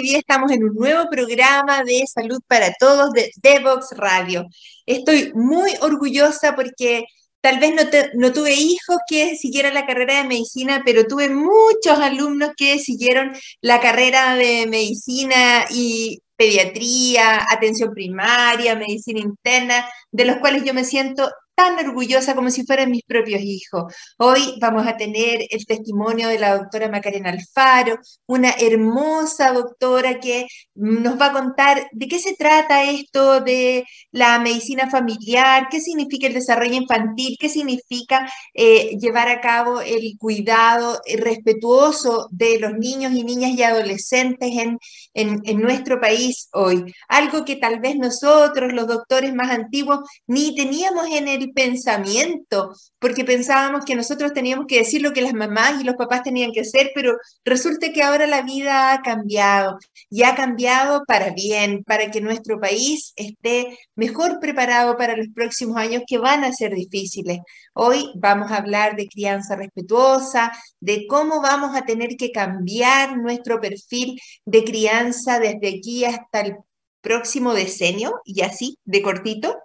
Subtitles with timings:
[0.00, 4.46] Hoy día estamos en un nuevo programa de salud para todos de Devox Radio.
[4.86, 7.04] Estoy muy orgullosa porque
[7.42, 7.82] tal vez no,
[8.14, 13.32] no, tuve hijos que siguieran la carrera de medicina, pero tuve muchos alumnos que siguieron
[13.60, 20.84] la carrera de medicina y pediatría, atención primaria, medicina interna, de los cuales yo me
[20.84, 23.94] siento tan orgullosa como si fueran mis propios hijos.
[24.16, 30.46] Hoy vamos a tener el testimonio de la doctora Macarena Alfaro, una hermosa doctora que
[30.74, 36.28] nos va a contar de qué se trata esto de la medicina familiar, qué significa
[36.28, 43.12] el desarrollo infantil, qué significa eh, llevar a cabo el cuidado respetuoso de los niños
[43.12, 44.78] y niñas y adolescentes en,
[45.12, 46.94] en nuestro país hoy.
[47.08, 53.24] Algo que tal vez nosotros, los doctores más antiguos, ni teníamos en el pensamiento, porque
[53.24, 56.60] pensábamos que nosotros teníamos que decir lo que las mamás y los papás tenían que
[56.60, 62.10] hacer, pero resulta que ahora la vida ha cambiado y ha cambiado para bien, para
[62.10, 67.38] que nuestro país esté mejor preparado para los próximos años que van a ser difíciles.
[67.74, 73.60] Hoy vamos a hablar de crianza respetuosa, de cómo vamos a tener que cambiar nuestro
[73.60, 76.56] perfil de crianza desde aquí hasta el
[77.00, 79.56] próximo decenio y así de cortito.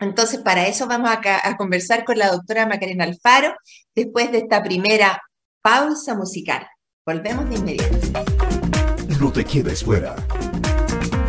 [0.00, 3.54] Entonces, para eso vamos a, conversar con la doctora Macarena Alfaro
[3.94, 5.22] después de esta primera
[5.62, 6.66] pausa musical.
[7.06, 7.96] Volvemos de inmediato.
[9.20, 10.16] No te quedes fuera.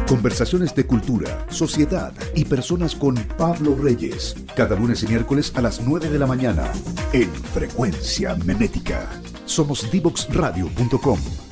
[0.07, 4.35] Conversaciones de cultura, sociedad y personas con Pablo Reyes.
[4.55, 6.71] Cada lunes y miércoles a las 9 de la mañana
[7.13, 9.09] en Frecuencia Memética.
[9.45, 11.50] Somos divoxradio.com.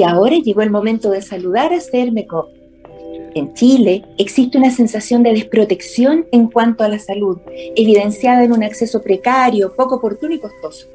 [0.00, 2.48] Y ahora llegó el momento de saludar a CERMECOP.
[3.34, 7.36] En Chile existe una sensación de desprotección en cuanto a la salud,
[7.76, 10.86] evidenciada en un acceso precario, poco oportuno y costoso.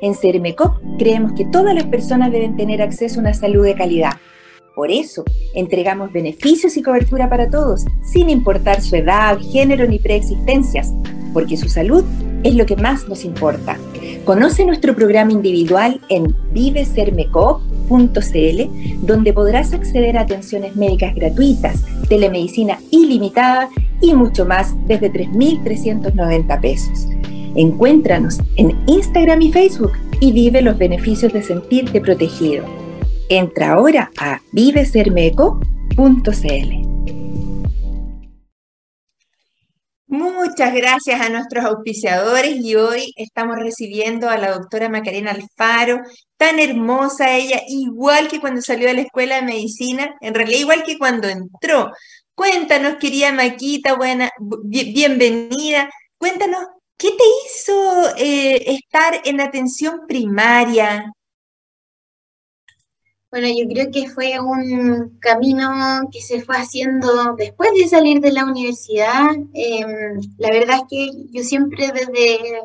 [0.00, 4.14] En CERMECOP creemos que todas las personas deben tener acceso a una salud de calidad.
[4.74, 10.94] Por eso, entregamos beneficios y cobertura para todos, sin importar su edad, género ni preexistencias,
[11.34, 12.04] porque su salud
[12.42, 13.76] es lo que más nos importa.
[14.24, 16.34] Conoce nuestro programa individual en
[17.86, 23.68] vivesermecop.cl, donde podrás acceder a atenciones médicas gratuitas, telemedicina ilimitada
[24.00, 27.08] y mucho más desde 3.390 pesos.
[27.54, 32.64] Encuéntranos en Instagram y Facebook y vive los beneficios de sentirte protegido.
[33.28, 37.15] Entra ahora a vivesermecop.cl.
[40.08, 46.00] Muchas gracias a nuestros auspiciadores y hoy estamos recibiendo a la doctora Macarena Alfaro,
[46.36, 50.84] tan hermosa ella, igual que cuando salió de la escuela de medicina, en realidad igual
[50.84, 51.90] que cuando entró.
[52.36, 55.90] Cuéntanos, querida Maquita, buena, bienvenida.
[56.18, 56.64] Cuéntanos,
[56.96, 61.12] ¿qué te hizo eh, estar en atención primaria?
[63.30, 68.32] Bueno, yo creo que fue un camino que se fue haciendo después de salir de
[68.32, 69.34] la universidad.
[69.52, 72.62] Em, la verdad es que yo siempre desde,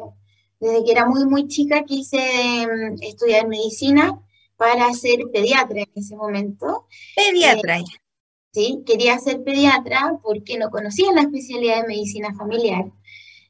[0.60, 2.20] desde que era muy, muy chica quise
[2.62, 4.22] em, estudiar medicina
[4.56, 6.88] para ser pediatra en ese momento.
[7.16, 7.80] Pediatra.
[7.80, 7.84] Eh,
[8.52, 12.86] sí, quería ser pediatra porque no conocía la especialidad de medicina familiar.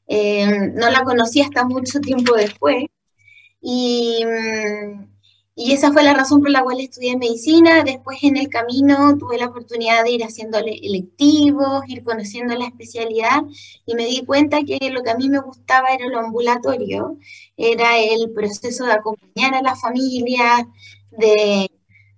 [0.07, 2.85] Em, no la conocí hasta mucho tiempo después.
[3.61, 4.23] Y
[5.63, 7.83] y esa fue la razón por la cual estudié medicina.
[7.83, 13.43] Después en el camino tuve la oportunidad de ir haciendo electivos, ir conociendo la especialidad
[13.85, 17.19] y me di cuenta que lo que a mí me gustaba era lo ambulatorio,
[17.57, 20.67] era el proceso de acompañar a la familia,
[21.11, 21.69] de,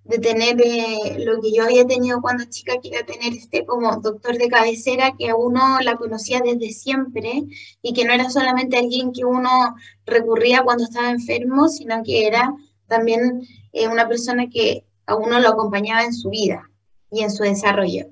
[0.06, 3.98] de tener eh, lo que yo había tenido cuando chica, que era tener este como
[3.98, 7.44] doctor de cabecera que uno la conocía desde siempre
[7.82, 9.76] y que no era solamente alguien que uno
[10.06, 12.56] recurría cuando estaba enfermo, sino que era
[12.94, 13.42] también
[13.74, 16.70] eh, una persona que a uno lo acompañaba en su vida
[17.12, 18.06] y en su desarrollo.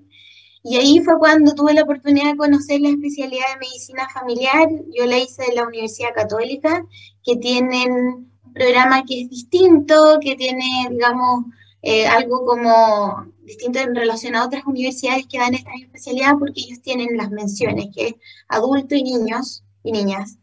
[0.64, 4.70] Y ahí fue cuando tuve la oportunidad de conocer la especialidad de medicina familiar.
[4.96, 6.86] Yo la hice en la Universidad Católica,
[7.24, 11.46] que tienen un programa que es distinto, que tiene, digamos,
[11.82, 16.82] eh, algo como distinto en relación a otras universidades que dan esta especialidad, porque ellos
[16.82, 18.16] tienen las menciones, que es
[18.48, 20.38] adulto y niños y niñas.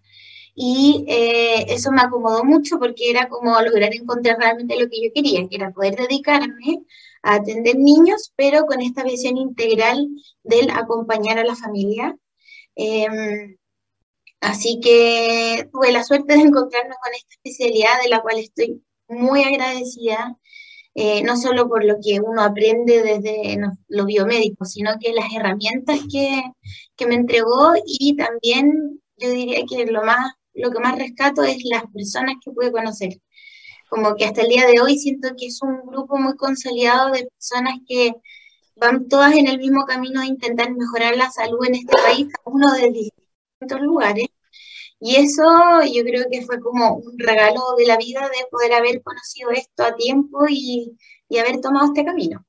[0.61, 5.13] Y eh, eso me acomodó mucho porque era como lograr encontrar realmente lo que yo
[5.15, 6.83] quería, que era poder dedicarme
[7.23, 10.09] a atender niños, pero con esta visión integral
[10.43, 12.19] del acompañar a la familia.
[12.75, 13.57] Em,
[14.41, 19.45] así que tuve la suerte de encontrarme con esta especialidad de la cual estoy muy
[19.45, 20.37] agradecida,
[20.95, 23.59] eh, no solo por lo que uno aprende desde
[23.89, 26.43] lo biomédico, sino que las herramientas que,
[26.97, 31.59] que me entregó y también yo diría que lo, más, lo que más rescato es
[31.65, 33.21] las personas que pude conocer.
[33.89, 37.27] Como que hasta el día de hoy siento que es un grupo muy consolidado de
[37.27, 38.13] personas que
[38.77, 42.73] van todas en el mismo camino de intentar mejorar la salud en este país, uno
[42.75, 44.27] de distintos lugares.
[45.01, 45.45] Y eso
[45.93, 49.85] yo creo que fue como un regalo de la vida de poder haber conocido esto
[49.85, 50.97] a tiempo y,
[51.29, 52.45] y haber tomado este camino.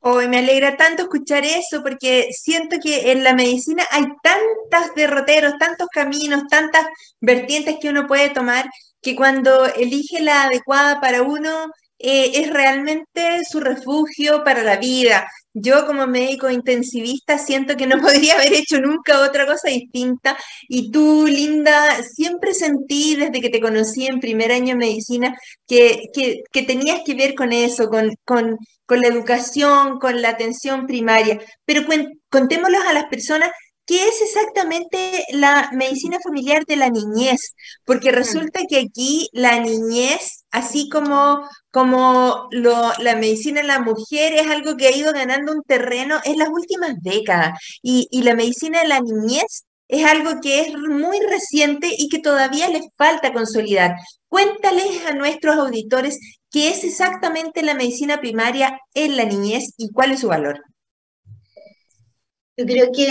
[0.00, 5.54] Hoy me alegra tanto escuchar eso porque siento que en la medicina hay tantos derroteros,
[5.58, 6.86] tantos caminos, tantas
[7.20, 8.64] vertientes que uno puede tomar
[9.02, 11.66] que cuando elige la adecuada para uno
[11.98, 15.28] eh, es realmente su refugio para la vida.
[15.52, 20.36] Yo como médico intensivista siento que no podría haber hecho nunca otra cosa distinta
[20.68, 25.36] y tú, Linda, siempre sentí desde que te conocí en primer año de medicina
[25.66, 28.56] que, que, tenías que ver con eso, con, con,
[28.86, 31.40] con, la educación, con la atención primaria.
[31.64, 31.82] Pero
[32.30, 33.50] contémoslo a las personas
[33.88, 37.54] ¿Qué es exactamente la medicina familiar de la niñez?
[37.86, 44.46] Porque resulta que aquí la niñez, así como, como la medicina en la mujer, es
[44.46, 47.58] algo que ha ido ganando un terreno en las últimas décadas.
[47.80, 52.18] Y, y la medicina de la niñez es algo que es muy reciente y que
[52.18, 53.94] todavía les falta consolidar.
[54.28, 56.18] Cuéntales a nuestros auditores
[56.50, 60.62] qué es exactamente la medicina primaria en la niñez y cuál es su valor.
[62.58, 63.06] Yo creo que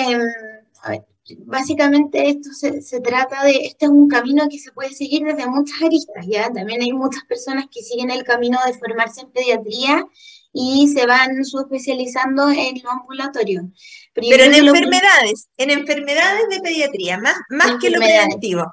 [1.45, 5.81] básicamente esto se, trata de, este es un camino que se puede seguir desde muchas
[5.81, 6.51] aristas, ¿ya?
[6.51, 10.05] También hay muchas personas que siguen el camino de formarse en pediatría
[10.53, 13.69] y se van subespecializando en lo ambulatorio.
[14.13, 18.63] Pero, en enfermedades, en enfermedades de pediatría, más, más que lo preventivo.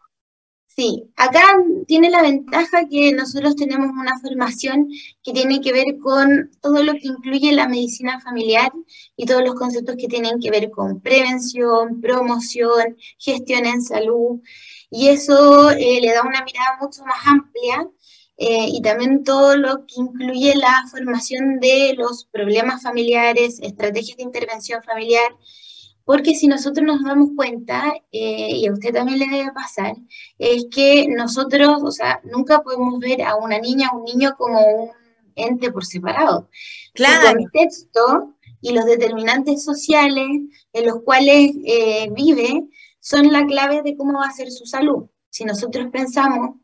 [0.77, 1.41] Sí, acá
[1.87, 4.89] tiene la ventaja que nosotros tenemos una formación
[5.23, 8.73] que tiene que ver con todo lo que incluye la medicina familiar
[9.17, 14.41] y todos los conceptos que tienen que ver con prevención, promoción, gestión en salud.
[14.91, 17.89] Y eso eh, le da una mirada mucho más amplia
[18.37, 24.25] eh, y también todo lo que incluye la formación de los problemas familiares, estrategias de
[24.25, 25.37] intervención familiar
[26.05, 29.97] porque si nosotros nos damos cuenta, eh, y a usted también le debe pasar,
[30.39, 34.61] es que nosotros, o sea, nunca podemos ver a una niña o un niño como
[34.61, 34.91] un
[35.35, 36.49] ente por separado.
[36.93, 37.29] Claro.
[37.29, 40.27] El contexto y los determinantes sociales
[40.73, 42.65] en los cuales eh, vive
[43.01, 45.07] son la clave de cómo va a ser su salud.
[45.31, 46.57] Si nosotros pensamos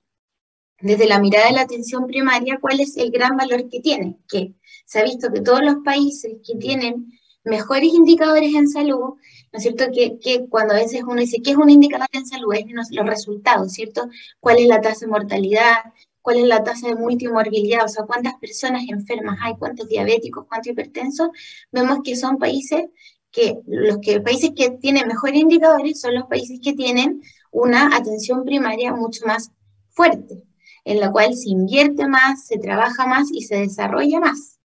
[0.80, 4.54] desde la mirada de la atención primaria, cuál es el gran valor que tiene, que
[4.86, 7.10] se ha visto que todos los países que tienen
[7.44, 9.16] mejores indicadores en salud,
[9.52, 9.86] ¿no es cierto?
[9.92, 12.54] Que, que, cuando a veces uno dice, ¿qué es un indicador en salud?
[12.54, 14.08] Es los resultados, ¿cierto?
[14.40, 15.76] ¿Cuál es la tasa de mortalidad?
[16.22, 17.84] ¿Cuál es la tasa de multimorbilidad?
[17.84, 19.54] O sea, ¿cuántas personas enfermas hay?
[19.58, 20.46] ¿Cuántos diabéticos?
[20.46, 21.28] ¿Cuántos hipertensos?
[21.72, 22.86] Vemos que son países
[23.30, 28.44] que, los que, países que tienen mejores indicadores son los países que tienen una atención
[28.44, 29.50] primaria mucho más
[29.88, 30.42] fuerte,
[30.84, 34.59] en la cual se invierte más, se trabaja más y se desarrolla más.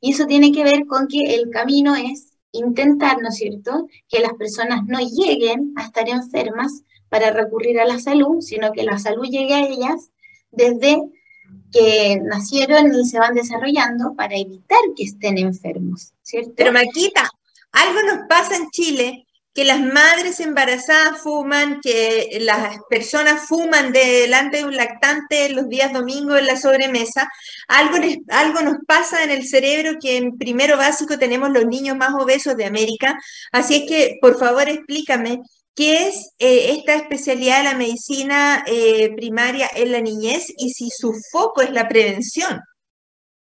[0.00, 4.20] Y eso tiene que ver con que el camino es intentar, ¿no es cierto?, que
[4.20, 8.98] las personas no lleguen a estar enfermas para recurrir a la salud, sino que la
[8.98, 10.10] salud llegue a ellas
[10.50, 10.98] desde
[11.72, 16.52] que nacieron y se van desarrollando para evitar que estén enfermos, ¿cierto?
[16.56, 17.28] Pero Maquita,
[17.72, 24.58] algo nos pasa en Chile que las madres embarazadas fuman, que las personas fuman delante
[24.58, 27.28] de un lactante los días domingos en la sobremesa,
[27.66, 27.96] algo,
[28.28, 32.56] algo nos pasa en el cerebro que en primero básico tenemos los niños más obesos
[32.56, 33.18] de América.
[33.50, 35.40] Así es que, por favor, explícame,
[35.74, 40.90] ¿qué es eh, esta especialidad de la medicina eh, primaria en la niñez y si
[40.90, 42.60] su foco es la prevención?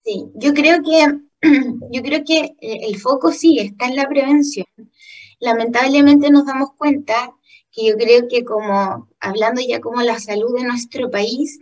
[0.04, 1.08] Sí, yo creo que,
[1.92, 4.68] yo creo que eh, el foco sí está en la prevención
[5.40, 7.34] lamentablemente nos damos cuenta
[7.72, 11.60] que yo creo que como, hablando ya como la salud de nuestro país,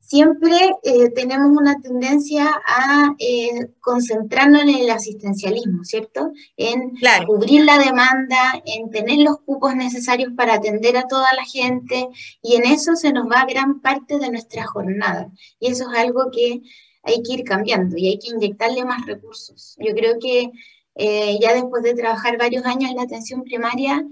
[0.00, 6.32] siempre eh, tenemos una tendencia a eh, concentrarnos en el asistencialismo, ¿cierto?
[6.56, 6.92] En
[7.26, 12.08] cubrir la demanda, en tener los cupos necesarios para atender a toda la gente,
[12.42, 15.32] y en eso se nos va gran parte de nuestra jornada.
[15.58, 16.62] Y eso es algo que
[17.02, 19.76] hay que ir cambiando y hay que inyectarle más recursos.
[19.78, 20.50] Yo creo que
[20.94, 24.04] eh, ya después de trabajar varios años en la atención primaria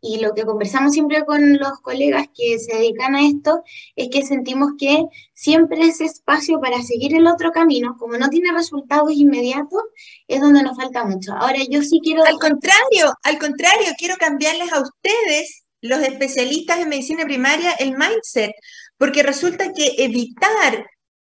[0.00, 3.62] y lo que conversamos siempre con los colegas que se dedican a esto
[3.96, 5.04] es que sentimos que
[5.34, 9.82] siempre ese espacio para seguir el otro camino, como no tiene resultados inmediatos,
[10.28, 11.32] es donde nos falta mucho.
[11.32, 12.24] Ahora yo sí quiero...
[12.24, 18.52] Al contrario, al contrario, quiero cambiarles a ustedes, los especialistas en medicina primaria, el mindset,
[18.96, 20.86] porque resulta que evitar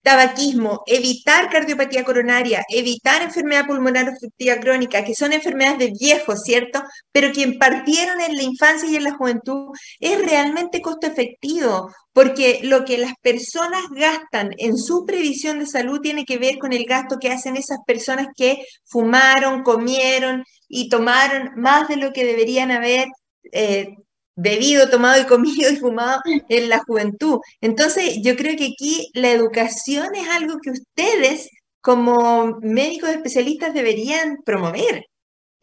[0.01, 6.81] tabaquismo, evitar cardiopatía coronaria, evitar enfermedad pulmonar obstructiva crónica, que son enfermedades de viejos, ¿cierto?
[7.11, 12.59] Pero que impartieron en la infancia y en la juventud, es realmente costo efectivo, porque
[12.63, 16.85] lo que las personas gastan en su previsión de salud tiene que ver con el
[16.85, 22.71] gasto que hacen esas personas que fumaron, comieron y tomaron más de lo que deberían
[22.71, 23.07] haber
[23.51, 23.95] eh,
[24.41, 27.39] bebido, tomado y comido y fumado en la juventud.
[27.61, 31.49] Entonces, yo creo que aquí la educación es algo que ustedes
[31.81, 35.05] como médicos especialistas deberían promover.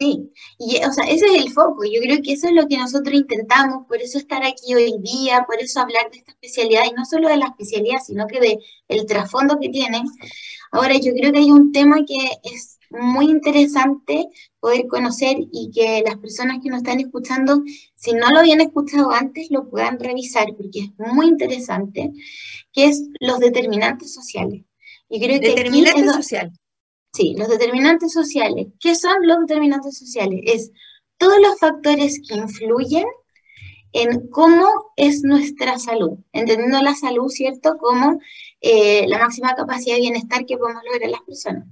[0.01, 1.83] Sí, y o sea, ese es el foco.
[1.83, 5.43] Yo creo que eso es lo que nosotros intentamos, por eso estar aquí hoy día,
[5.45, 8.59] por eso hablar de esta especialidad, y no solo de la especialidad, sino que de
[8.87, 10.03] el trasfondo que tienen.
[10.71, 14.27] Ahora, yo creo que hay un tema que es muy interesante
[14.59, 17.63] poder conocer y que las personas que nos están escuchando,
[17.95, 22.11] si no lo habían escuchado antes, lo puedan revisar porque es muy interesante,
[22.73, 24.63] que es los determinantes sociales.
[25.07, 26.53] Y creo que determinantes sociales.
[27.13, 28.67] Sí, los determinantes sociales.
[28.79, 30.41] ¿Qué son los determinantes sociales?
[30.45, 30.71] Es
[31.17, 33.05] todos los factores que influyen
[33.91, 37.77] en cómo es nuestra salud, entendiendo la salud, ¿cierto?
[37.77, 38.19] Como
[38.61, 41.65] eh, la máxima capacidad de bienestar que podemos lograr las personas.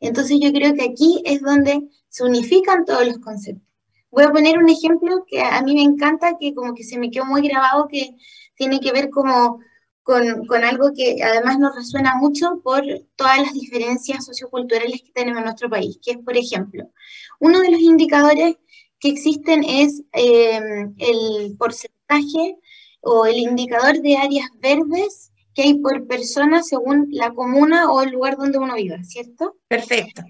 [0.00, 3.66] Entonces yo creo que aquí es donde se unifican todos los conceptos.
[4.10, 7.10] Voy a poner un ejemplo que a mí me encanta, que como que se me
[7.10, 8.16] quedó muy grabado, que
[8.56, 9.60] tiene que ver como
[10.02, 12.82] con, con, algo que además nos resuena mucho por
[13.14, 16.90] todas las diferencias socioculturales que tenemos en nuestro país, que es, por ejemplo,
[17.38, 18.56] uno de los indicadores
[18.98, 20.60] que existen es eh,
[20.98, 22.58] el porcentaje
[23.00, 28.10] o el indicador de áreas verdes que hay por persona según la comuna o el
[28.10, 29.56] lugar donde uno viva, ¿cierto?
[29.68, 30.22] Perfecto.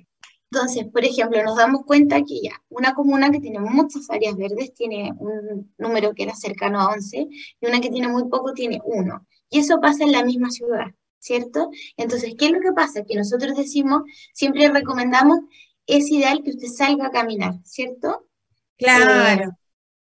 [0.52, 4.74] Entonces, por ejemplo, nos damos cuenta que ya una comuna que tiene muchas áreas verdes
[4.74, 7.28] tiene un número que era cercano a 11
[7.60, 9.26] y una que tiene muy poco tiene 1.
[9.48, 10.86] Y eso pasa en la misma ciudad,
[11.20, 11.70] ¿cierto?
[11.96, 13.04] Entonces, ¿qué es lo que pasa?
[13.04, 15.38] Que nosotros decimos, siempre recomendamos,
[15.86, 18.26] es ideal que usted salga a caminar, ¿cierto?
[18.76, 19.42] Claro.
[19.42, 19.48] Eh,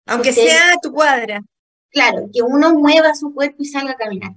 [0.06, 1.42] Aunque sea a tu cuadra.
[1.90, 4.32] Claro, que uno mueva su cuerpo y salga a caminar.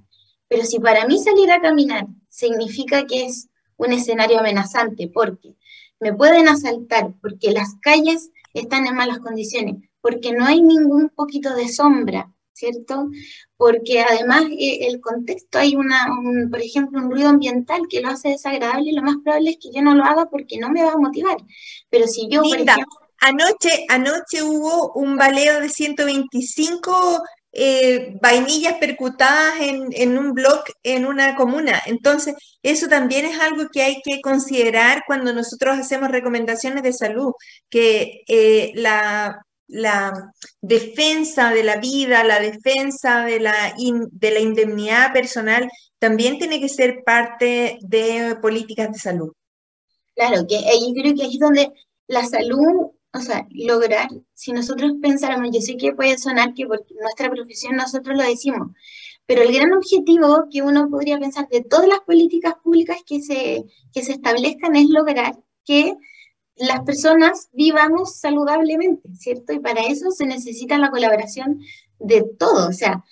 [0.48, 5.54] Pero si para mí salir a caminar significa que es un escenario amenazante, porque
[6.00, 11.54] me pueden asaltar, porque las calles están en malas condiciones, porque no hay ningún poquito
[11.54, 13.10] de sombra, ¿cierto?
[13.56, 16.08] Porque además eh, el contexto hay una,
[16.50, 19.82] por ejemplo, un ruido ambiental que lo hace desagradable, lo más probable es que yo
[19.82, 21.36] no lo haga porque no me va a motivar.
[21.90, 22.42] Pero si yo,
[23.20, 27.22] anoche, anoche hubo un baleo de 125
[27.58, 31.80] eh, vainillas percutadas en, un blog en una comuna.
[31.86, 37.32] Entonces, eso también es algo que hay que considerar cuando nosotros hacemos recomendaciones de salud,
[37.70, 39.40] que eh, la,
[40.60, 45.66] defensa de la vida, la defensa de la, de la indemnidad personal,
[45.98, 49.32] también tiene que ser parte de políticas de salud.
[50.14, 51.72] Claro, que yo creo que ahí es donde
[52.06, 56.84] la salud o sea, lograr, si nosotros pensáramos, yo sé que puede sonar que por
[57.00, 58.68] nuestra profesión nosotros lo decimos,
[59.26, 63.64] pero el gran objetivo que uno podría pensar de todas las políticas públicas que se,
[63.92, 65.94] que se establezcan es lograr que
[66.56, 69.52] las personas vivamos saludablemente, ¿cierto?
[69.52, 71.60] Y para eso se necesita la colaboración
[71.98, 73.04] de todo, o sea,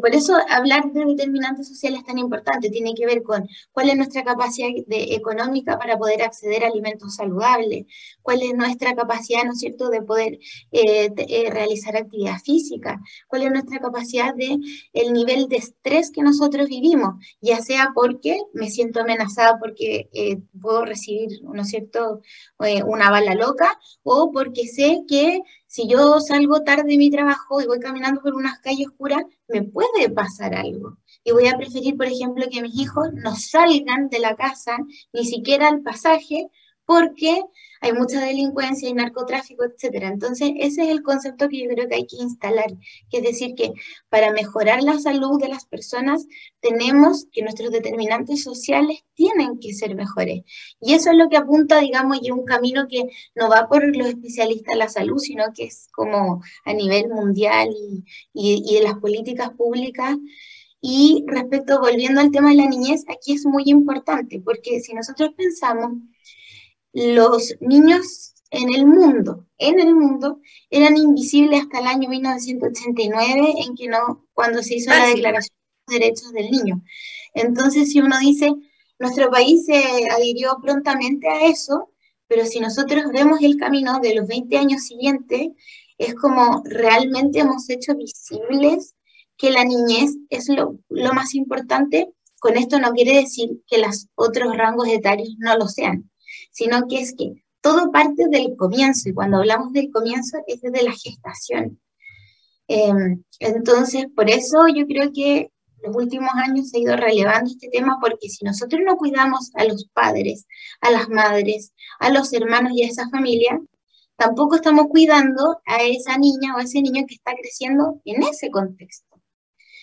[0.00, 3.96] por eso hablar de determinantes sociales es tan importante, tiene que ver con cuál es
[3.96, 7.86] nuestra capacidad de, económica para poder acceder a alimentos saludables,
[8.22, 10.38] cuál es nuestra capacidad, ¿no es cierto?, de poder
[10.70, 14.58] eh, eh, realizar actividad física, cuál es nuestra capacidad de
[14.92, 20.38] el nivel de estrés que nosotros vivimos, ya sea porque me siento amenazada porque eh,
[20.60, 22.20] puedo recibir, ¿no es cierto?,
[22.86, 25.42] una bala loca, o porque sé que
[25.76, 29.62] si yo salgo tarde de mi trabajo y voy caminando por unas calles oscuras, me
[29.62, 30.96] puede pasar algo.
[31.22, 34.78] Y voy a preferir, por ejemplo, que mis hijos no salgan de la casa,
[35.12, 36.48] ni siquiera al pasaje,
[36.86, 37.42] porque
[37.80, 40.08] hay mucha delincuencia y narcotráfico, etcétera.
[40.08, 42.66] Entonces, ese es el concepto que yo creo que hay que instalar,
[43.10, 43.72] que es decir, que
[44.08, 46.26] para mejorar la salud de las personas
[46.60, 50.42] tenemos que nuestros determinantes sociales tienen que ser mejores.
[50.80, 54.08] Y eso es lo que apunta, digamos, y un camino que no va por los
[54.08, 58.94] especialistas de la salud, sino que es como a nivel mundial y, y de las
[58.94, 60.16] políticas públicas.
[60.80, 65.30] Y respecto, volviendo al tema de la niñez, aquí es muy importante, porque si nosotros
[65.36, 65.92] pensamos
[66.96, 73.74] los niños en el mundo, en el mundo, eran invisibles hasta el año 1989, en
[73.74, 75.54] que no, cuando se hizo la Declaración
[75.88, 76.82] de los Derechos del Niño.
[77.34, 78.50] Entonces, si uno dice,
[78.98, 81.92] nuestro país se adhirió prontamente a eso,
[82.28, 85.48] pero si nosotros vemos el camino de los 20 años siguientes,
[85.98, 88.94] es como realmente hemos hecho visibles
[89.36, 92.08] que la niñez es lo, lo más importante.
[92.40, 96.10] Con esto no quiere decir que los otros rangos etarios no lo sean,
[96.56, 100.82] sino que es que todo parte del comienzo, y cuando hablamos del comienzo es desde
[100.82, 101.78] la gestación.
[102.66, 105.50] Em, entonces, por eso yo creo que
[105.82, 109.64] los últimos años se ha ido relevando este tema, porque si nosotros no cuidamos a
[109.64, 110.46] los padres,
[110.80, 113.60] a las madres, a los hermanos y a esa familia,
[114.16, 118.50] tampoco estamos cuidando a esa niña o a ese niño que está creciendo en ese
[118.50, 119.20] contexto.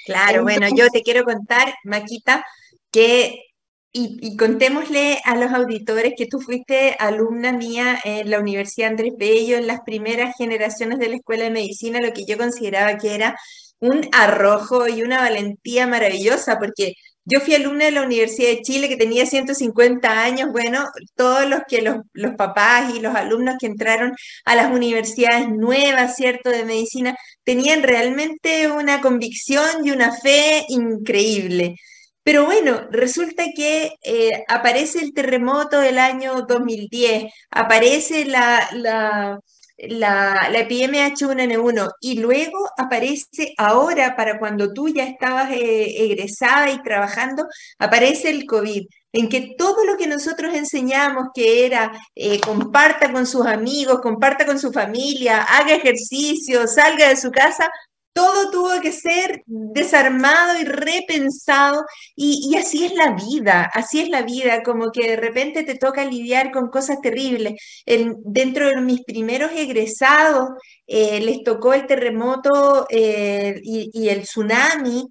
[0.07, 2.43] Claro, bueno, yo te quiero contar, Maquita,
[2.89, 3.52] que,
[3.93, 9.57] y, contémosle a los auditores que tú fuiste alumna mía en la Universidad Andrés Bello,
[9.57, 13.37] en las primeras generaciones de la Escuela de Medicina, lo que yo consideraba que era
[13.79, 16.93] un arrojo y una valentía maravillosa, porque
[17.25, 20.51] yo fui alumna de la Universidad de Chile que tenía 150 años.
[20.51, 20.85] Bueno,
[21.15, 21.97] todos los que los,
[22.35, 24.13] papás y los alumnos que entraron
[24.45, 31.75] a las universidades nuevas, ¿cierto?, de medicina, tenían realmente una convicción y una fe increíble.
[32.23, 39.39] Pero bueno, resulta que eh, aparece el terremoto del año 2010, aparece la, la
[39.77, 46.81] la, epidemia H1N1 y luego aparece ahora, para cuando tú ya estabas eh, egresada y
[46.83, 47.47] trabajando,
[47.79, 53.25] aparece el COVID, en que todo lo que nosotros enseñamos, que era eh, comparta con
[53.27, 57.69] sus amigos, comparta con su familia, haga ejercicio, salga de su casa,
[58.13, 61.83] todo tuvo que ser desarmado y repensado
[62.15, 66.05] y, así es la vida, así es la vida, como que de repente te toca
[66.05, 67.53] lidiar con cosas terribles.
[67.85, 70.49] dentro de mis primeros egresados
[70.87, 75.07] eh, les tocó el terremoto eh, y, el tsunami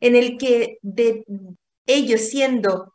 [0.00, 0.78] en el que
[1.86, 2.94] ellos siendo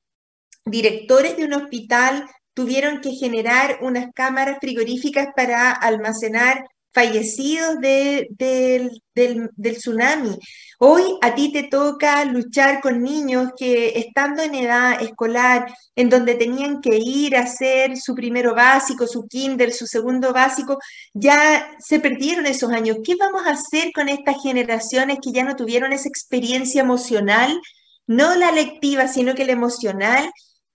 [0.66, 10.38] directores de un hospital tuvieron que generar unas cámaras frigoríficas para almacenar fallecidos del, tsunami.
[10.80, 16.36] Hoy a ti te toca luchar con niños que estando en edad escolar, en donde
[16.36, 20.80] tenían que ir a hacer su primero básico, su kinder, su segundo básico,
[21.14, 22.98] ya se perdieron esos años.
[23.04, 27.60] ¿Qué vamos a hacer con estas generaciones que ya no tuvieron esa experiencia emocional?
[28.08, 30.30] No la lectiva, sino que la emocional,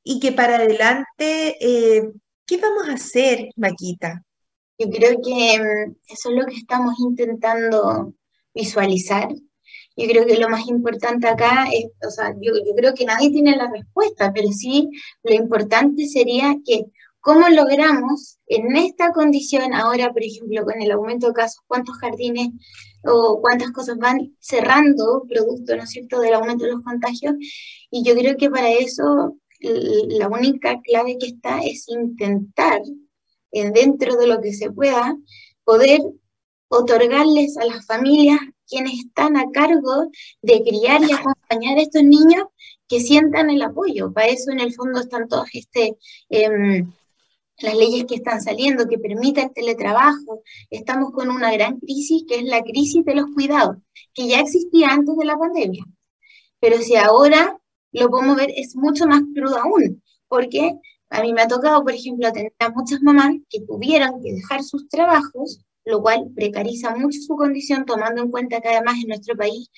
[0.09, 2.03] y que para adelante, eh,
[2.47, 4.23] ¿qué vamos a hacer, Maquita?
[4.79, 8.15] Yo creo que mm, eso es lo que estamos intentando
[8.55, 9.29] visualizar.
[9.97, 13.57] Yo creo que lo más importante acá es, o sea, yo, creo que nadie tiene
[13.57, 14.91] la respuesta, pero sí
[15.23, 16.85] lo importante sería que
[17.21, 22.51] cómo logramos en esta condición, ahora por ejemplo con el aumento de casos, cuántos jardines
[23.05, 27.35] o cuántas cosas van cerrando producto, ¿no es cierto?, del aumento de los contagios.
[27.91, 32.83] Y yo creo que para eso la única clave que está es intentar
[33.51, 35.17] dentro de lo que se pueda,
[35.65, 36.01] poder
[36.69, 40.11] otorgarles a las familias quienes están a cargo
[40.43, 42.47] de criar y acompañar a estos niños
[42.89, 44.13] que sientan el apoyo.
[44.13, 45.97] Para eso en el fondo están todas este,
[46.29, 46.93] em,
[47.59, 50.43] las leyes que están saliendo, que permiten el teletrabajo.
[50.71, 53.77] Estamos con una gran crisis, que es la crisis de los cuidados,
[54.13, 55.85] que ya existía antes de la pandemia.
[56.61, 57.59] Pero si ahora
[57.93, 60.75] lo podemos ver, es mucho más crudo aún, porque
[61.11, 64.63] a mí me ha tocado, por ejemplo, atender a muchas mamás que tuvieron que dejar
[64.63, 69.37] sus trabajos, lo cual precariza mucho su condición, tomando en cuenta que además en nuestro
[69.37, 69.71] país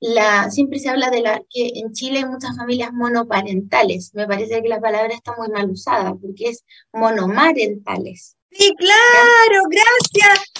[0.00, 4.12] la, siempre se habla de la, que en Chile hay muchas familias monoparentales.
[4.14, 8.36] Me parece que la palabra está muy mal usada, porque es monomarentales.
[8.50, 10.52] Sí, claro, gracias.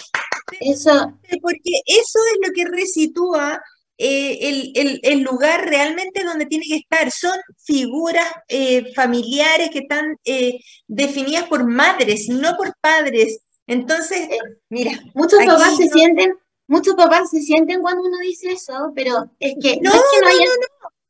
[0.61, 3.63] Eso, porque eso es lo que resitúa
[3.99, 7.11] eh, el, lugar realmente donde tiene que estar.
[7.11, 13.41] Son figuras eh, familiares que están eh, definidas por madres, no por padres.
[13.67, 14.29] Entonces,
[14.71, 16.33] mira, muchos papás se sienten,
[16.69, 20.29] muchos papás se sienten cuando uno dice eso, pero es que no, es que no,
[20.29, 20.47] haya,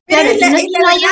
[0.07, 1.09] claro, no es que no haya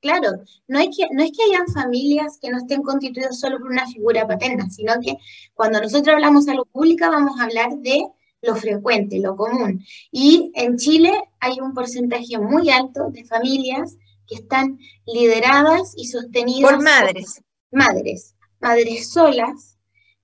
[0.00, 0.30] claro,
[0.66, 3.86] no es que no es que hayan familias que no estén constituidas solo por una
[3.86, 5.16] figura paterna, sino que
[5.54, 8.06] cuando nosotros hablamos a lo pública vamos a hablar de
[8.42, 9.84] lo frecuente, lo común.
[10.10, 16.70] Y en Chile hay un porcentaje muy alto de familias que están lideradas y sostenidas
[16.70, 17.42] por madres.
[17.70, 19.76] madres, madres solas,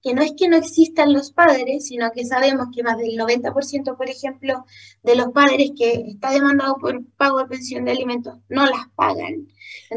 [0.03, 3.97] que no es que no existan los padres, sino que sabemos que más del 90%,
[3.97, 4.65] por ejemplo,
[5.03, 9.49] de los padres que está demandado por pago de pensión de alimentos no las pagan.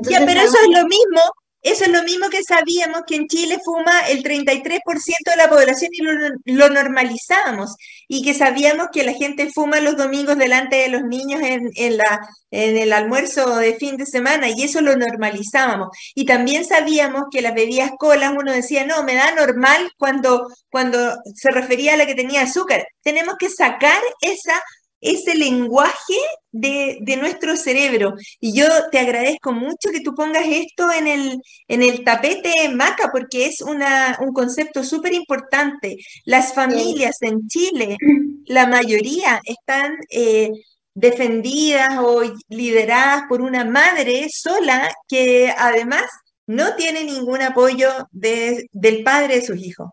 [0.02, 1.22] ya, pero eso es lo mismo
[1.62, 5.92] Eso es lo mismo que sabíamos que en Chile fuma el 33% de la población
[5.94, 7.76] y lo, normalizábamos.
[8.08, 12.78] Y que sabíamos que la gente fuma los domingos delante de los niños en, en
[12.78, 15.90] el almuerzo de fin de semana y eso lo normalizábamos.
[16.16, 21.18] Y también sabíamos que las bebidas colas, uno decía, no, me da normal cuando, cuando
[21.36, 22.88] se refería a la que tenía azúcar.
[23.04, 24.62] Tenemos que sacar esa
[25.02, 26.16] ese lenguaje
[26.52, 28.16] de, nuestro cerebro.
[28.40, 33.10] Y yo te agradezco mucho que tú pongas esto en el, en el tapete Maca,
[33.12, 35.98] porque es una, un concepto súper importante.
[36.26, 37.98] Las familias en Chile,
[38.46, 40.52] la mayoría están eh,
[40.94, 46.04] defendidas o lideradas por una madre sola que además
[46.48, 49.90] no tiene ningún apoyo del padre de sus hijos.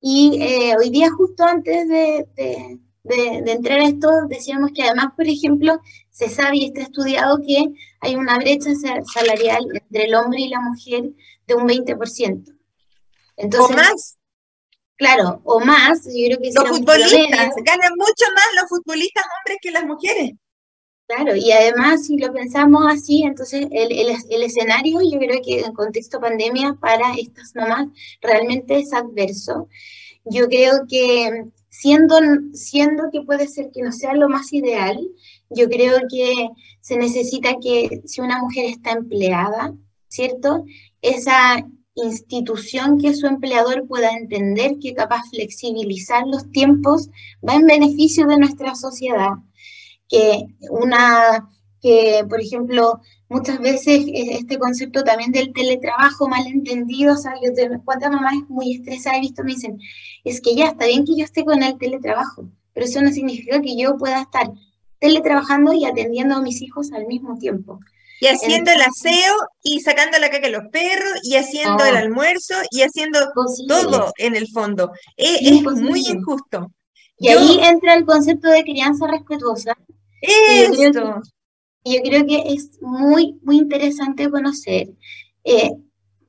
[0.00, 5.26] Y eh, hoy día, justo antes de de, entrar a esto, decíamos que además, por
[5.26, 7.66] ejemplo, se sabe y está estudiado que
[8.00, 8.70] hay una brecha
[9.12, 11.10] salarial entre el hombre y la mujer
[11.46, 12.54] de un 20%.
[13.36, 14.16] Entonces, ¿O más?
[14.96, 16.52] Claro, o más, yo creo que...
[16.54, 20.32] Los futbolistas, ganan mucho más los futbolistas hombres que las mujeres.
[21.06, 25.72] Claro, y además si lo pensamos así, entonces el, el, escenario yo creo que en
[25.72, 27.86] contexto pandemia para estas mamás
[28.20, 29.68] realmente es adverso.
[30.24, 31.44] Yo creo que
[31.78, 32.16] siendo,
[32.54, 34.98] siendo que puede ser que no sea lo más ideal,
[35.50, 36.32] yo creo que
[36.80, 39.74] se necesita que si una mujer está empleada,
[40.08, 40.64] ¿cierto?
[41.02, 47.10] Esa institución que su empleador pueda entender que capaz flexibilizar los tiempos
[47.46, 49.32] va en beneficio de nuestra sociedad.
[50.08, 51.48] Que una,
[51.82, 57.52] que por ejemplo, muchas veces este concepto también del teletrabajo mal entendido, o sea, yo
[57.52, 59.78] de cuántas mamás muy estresadas he visto me dicen,
[60.24, 63.60] es que ya está bien que yo esté con el teletrabajo, pero eso no significa
[63.60, 64.50] que yo pueda estar
[64.98, 67.80] teletrabajando y atendiendo a mis hijos al mismo tiempo.
[68.18, 72.00] Y haciendo el aseo y sacando la caca a los perros y haciendo el ah.
[72.00, 73.18] almuerzo y haciendo
[73.68, 74.92] todo en el fondo.
[75.18, 76.72] Es, es muy injusto.
[77.18, 79.76] Y ahí entra el concepto de crianza respetuosa.
[80.22, 81.20] Eso
[81.94, 84.88] yo creo que es muy, muy interesante conocer.
[85.44, 85.70] Eh,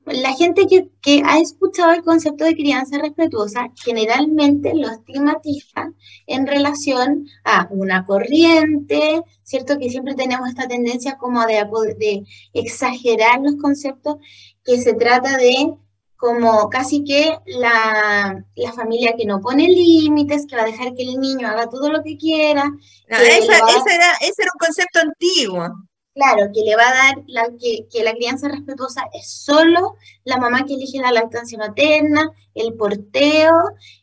[0.06, 5.91] la gente que, que, ha escuchado el concepto de crianza respetuosa generalmente lo estigmatiza
[6.28, 9.78] en relación a una corriente, ¿cierto?
[9.78, 14.17] Que siempre tenemos esta tendencia como de exagerar los conceptos,
[14.63, 15.74] que se trata de
[16.17, 18.43] como casi que la,
[18.75, 22.03] familia que no pone límites, que va a dejar que el niño haga todo lo
[22.03, 22.71] que quiera.
[23.08, 25.67] ese, era, un concepto antiguo.
[26.13, 30.65] Claro, que le va a dar la, que, la crianza respetuosa es solo la mamá
[30.65, 33.53] que elige la lactancia materna, el porteo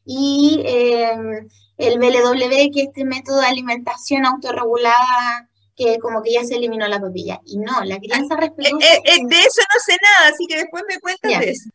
[0.05, 6.44] y em, el BLW, que es este método de alimentación autorregulada que como que ya
[6.44, 7.40] se eliminó la papilla.
[7.44, 8.87] Y no, la crianza ah, respetuosa...
[8.87, 11.70] Eh, eh, de eso no sé nada, así que después me cuentas de eso.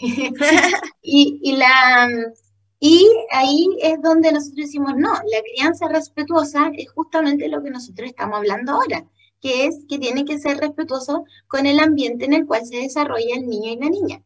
[1.02, 2.08] y, la,
[2.80, 8.08] y ahí es donde nosotros decimos, no, la crianza respetuosa es justamente lo que nosotros
[8.08, 9.04] estamos hablando ahora,
[9.40, 13.36] que es que tiene que ser respetuoso con el ambiente en el cual se desarrolla
[13.36, 14.22] el niño y la niña.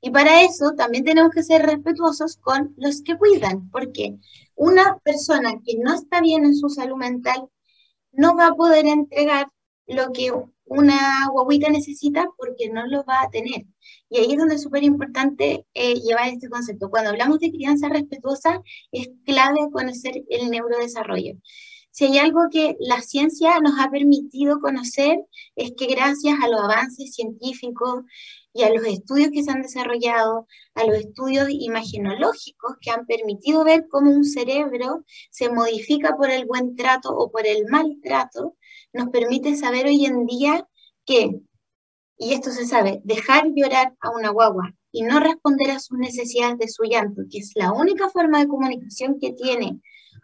[0.00, 4.16] Y para eso también tenemos que ser respetuosos con los que cuidan, porque
[4.54, 7.48] una persona que no está bien en su salud mental
[8.12, 9.48] no va a poder entregar
[9.86, 10.32] lo que
[10.64, 13.66] una guaguita necesita porque no lo va a tener.
[14.10, 16.90] Y ahí es donde es súper importante eh, llevar este concepto.
[16.90, 18.60] Cuando hablamos de crianza respetuosa,
[18.92, 21.34] es clave conocer el neurodesarrollo.
[21.92, 25.18] Si hay algo que la ciencia nos ha permitido conocer,
[25.56, 28.04] es que gracias a los avances científicos
[28.52, 33.64] y a los estudios que se han desarrollado, a los estudios imagenológicos que han permitido
[33.64, 38.56] ver cómo un cerebro se modifica por el buen trato o por el mal trato,
[38.92, 40.66] nos permite saber hoy en día
[41.04, 41.40] que,
[42.20, 46.58] y esto se sabe, dejar llorar a una guagua y no responder a sus necesidades
[46.58, 49.80] de su llanto, que es la única forma de comunicación que tiene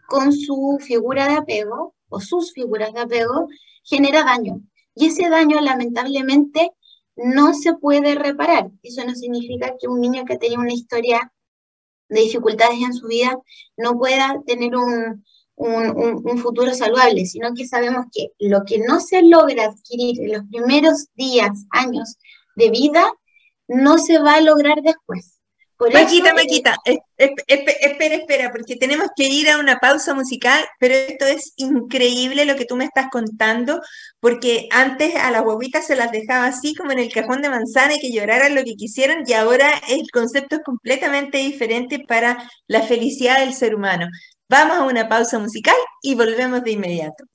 [0.07, 3.47] con su figura de apego o sus figuras de apego,
[3.83, 4.61] genera daño.
[4.93, 6.71] Y ese daño lamentablemente
[7.15, 8.69] no se puede reparar.
[8.83, 11.33] Eso no significa que un niño que tenía una historia
[12.09, 13.39] de dificultades en su vida
[13.75, 15.25] no pueda tener un,
[15.57, 20.43] un, futuro saludable, sino que sabemos que lo que no se logra adquirir en los
[20.49, 22.17] primeros días, años
[22.55, 23.11] de vida,
[23.67, 25.33] no se va a lograr después.
[25.93, 26.75] Maquita, Maquita,
[27.15, 32.55] espera, espera, porque tenemos que ir a una pausa musical, pero esto es increíble lo
[32.55, 33.79] que tú me estás contando,
[34.19, 37.93] porque antes a las huevitas se las dejaba así como en el cajón de manzana
[37.93, 42.81] y que lloraran lo que quisieran, y ahora el concepto es completamente diferente para la
[42.81, 44.07] felicidad del ser humano.
[44.49, 47.25] Vamos a una pausa musical y volvemos de inmediato.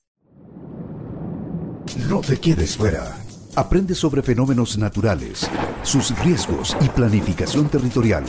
[2.09, 3.15] No te quedes fuera.
[3.55, 5.47] Aprende sobre fenómenos naturales,
[5.83, 8.23] sus riesgos y planificación territorial.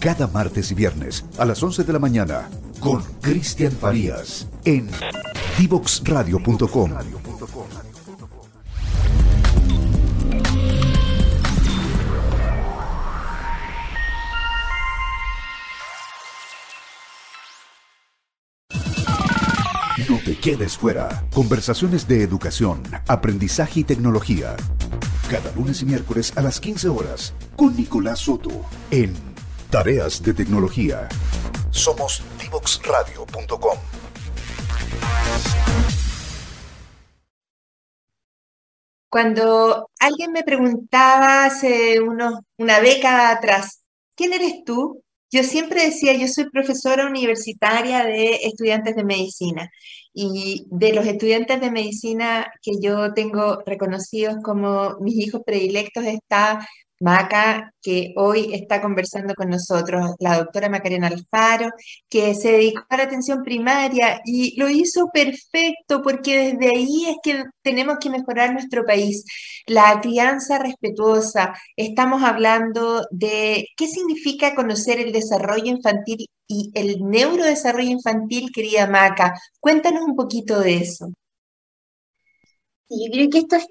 [0.00, 2.48] Cada martes y viernes a las 11 de la mañana
[2.80, 4.88] con Cristian Farías en
[5.58, 7.31] divoxradio.com.
[20.42, 21.24] quedes fuera.
[21.32, 24.56] Conversaciones de educación, aprendizaje y tecnología.
[25.30, 28.50] Cada lunes y miércoles a las 15 horas con Nicolás Soto
[28.90, 29.14] en
[29.70, 31.08] Tareas de Tecnología.
[31.70, 33.78] Somos divoxradio.com.
[39.08, 43.84] Cuando alguien me preguntaba hace una década atrás,
[44.16, 45.04] ¿quién eres tú?
[45.30, 49.70] Yo siempre decía, yo soy profesora universitaria de estudiantes de medicina
[50.14, 56.66] y de los estudiantes de medicina que yo tengo reconocidos como mis hijos predilectos está
[57.02, 61.70] Maca, que hoy está conversando con nosotros, la doctora Macarena Alfaro,
[62.08, 67.16] que se dedicó a la atención primaria y lo hizo perfecto porque desde ahí es
[67.22, 69.24] que tenemos que mejorar nuestro país.
[69.66, 77.90] La crianza respetuosa, estamos hablando de qué significa conocer el desarrollo infantil y el neurodesarrollo
[77.90, 79.34] infantil, querida Maca.
[79.60, 81.12] Cuéntanos un poquito de eso.
[82.92, 83.68] Sí, yo creo que esto es,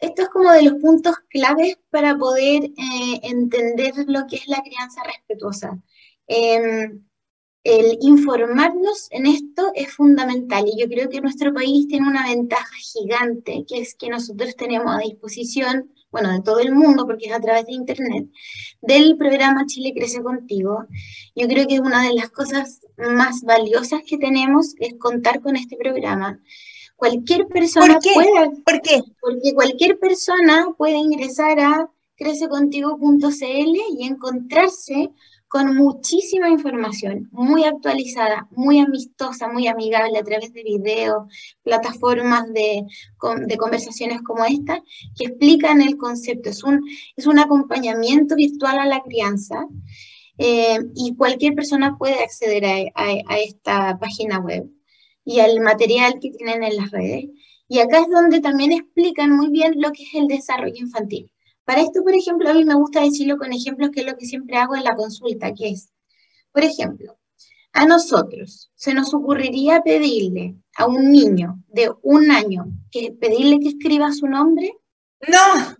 [0.00, 4.62] esto es como de los puntos claves para poder eh, entender lo que es la
[4.62, 5.80] crianza respetuosa.
[6.26, 7.02] Em,
[7.64, 12.74] el informarnos en esto es fundamental y yo creo que nuestro país tiene una ventaja
[12.92, 17.32] gigante, que es que nosotros tenemos a disposición, bueno, de todo el mundo, porque es
[17.32, 18.28] a través de Internet,
[18.82, 20.84] del programa Chile Crece Contigo.
[21.34, 25.76] Yo creo que una de las cosas más valiosas que tenemos es contar con este
[25.76, 26.40] programa
[26.98, 28.10] Cualquier persona ¿Por qué?
[28.12, 28.50] puede.
[28.64, 29.02] ¿Por qué?
[29.20, 35.12] Porque cualquier persona puede ingresar a crececontigo.cl y encontrarse
[35.46, 41.32] con muchísima información, muy actualizada, muy amistosa, muy amigable a través de videos,
[41.62, 42.84] plataformas de,
[43.46, 44.82] de conversaciones como esta,
[45.16, 46.50] que explican el concepto.
[46.50, 46.84] Es un,
[47.14, 49.68] es un acompañamiento virtual a la crianza
[50.36, 54.68] eh, y cualquier persona puede acceder a esta página web
[55.28, 57.26] y al material que tienen en las redes.
[57.68, 61.30] Y acá es donde también explican muy bien lo que es el desarrollo infantil.
[61.66, 64.24] Para esto, por ejemplo, a mí me gusta decirlo con ejemplos, que es lo que
[64.24, 65.92] siempre hago en la consulta, que es,
[66.50, 67.18] por ejemplo,
[67.74, 73.68] a nosotros se nos ocurriría pedirle a un niño de un año que pedirle que
[73.68, 74.78] escriba su nombre.
[75.28, 75.76] No.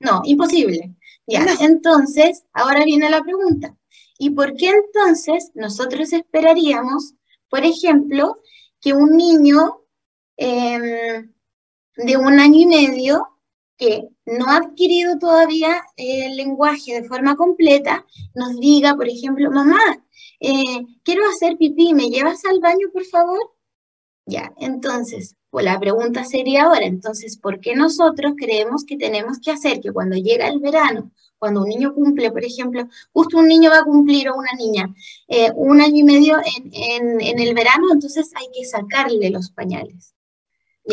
[0.00, 0.94] No, imposible.
[1.26, 3.76] Ya, entonces, ahora viene la pregunta.
[4.18, 7.12] ¿Y por qué entonces nosotros esperaríamos,
[7.50, 8.40] por ejemplo,
[8.86, 9.82] que un niño
[10.36, 11.34] em,
[11.96, 13.26] de un año y medio
[13.76, 19.80] que no ha adquirido todavía el lenguaje de forma completa, nos diga, por ejemplo, mamá,
[20.38, 23.40] eh, quiero hacer pipí, ¿me llevas al baño, por favor?
[24.24, 29.80] Ya, entonces, la pregunta sería ahora, entonces, ¿por qué nosotros creemos que tenemos que hacer
[29.80, 33.78] que cuando llega el verano cuando un niño cumple, por ejemplo, justo un niño va
[33.78, 34.92] a cumplir o una niña
[35.28, 36.38] eh, un año y medio
[36.72, 40.14] en, el verano, entonces hay que sacarle los pañales.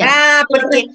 [0.01, 0.87] Ah, porque,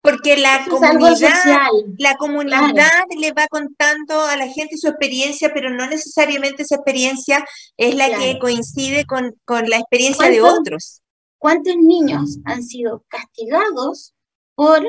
[0.00, 5.86] porque, la comunidad, la comunidad le va contando a la gente su experiencia, pero no
[5.86, 7.44] necesariamente esa experiencia
[7.76, 9.34] es la que coincide con,
[9.68, 11.01] la experiencia de otros.
[11.42, 14.14] ¿Cuántos niños han sido castigados
[14.54, 14.88] por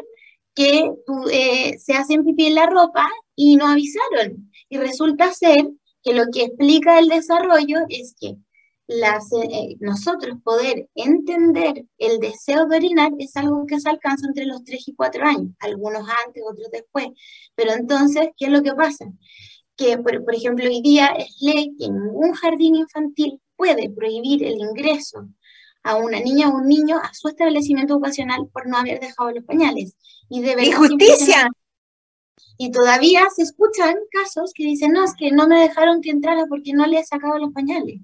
[0.54, 0.88] que
[1.32, 4.52] eh, se hacen pipí en la ropa y no avisaron.
[4.70, 5.68] Y resulta ser
[6.04, 8.38] que lo que explica el desarrollo es que
[8.86, 14.46] las, eh, nosotros poder entender el deseo de orinar es algo que se alcanza entre
[14.46, 17.08] los 3 y 4 años, algunos antes, otros después.
[17.56, 19.06] Pero entonces, ¿qué es lo que pasa?
[19.76, 24.60] Que, por, por ejemplo, hoy día es ley que ningún jardín infantil puede prohibir el
[24.60, 25.28] ingreso
[25.84, 29.44] a una niña o un niño a su establecimiento ocupacional por no haber dejado los
[29.44, 29.96] pañales.
[30.30, 31.50] Y ¡Injusticia!
[32.58, 36.46] Y todavía se escuchan casos que dicen, no, es que no me dejaron que entrara
[36.48, 38.00] porque no le he sacado los pañales.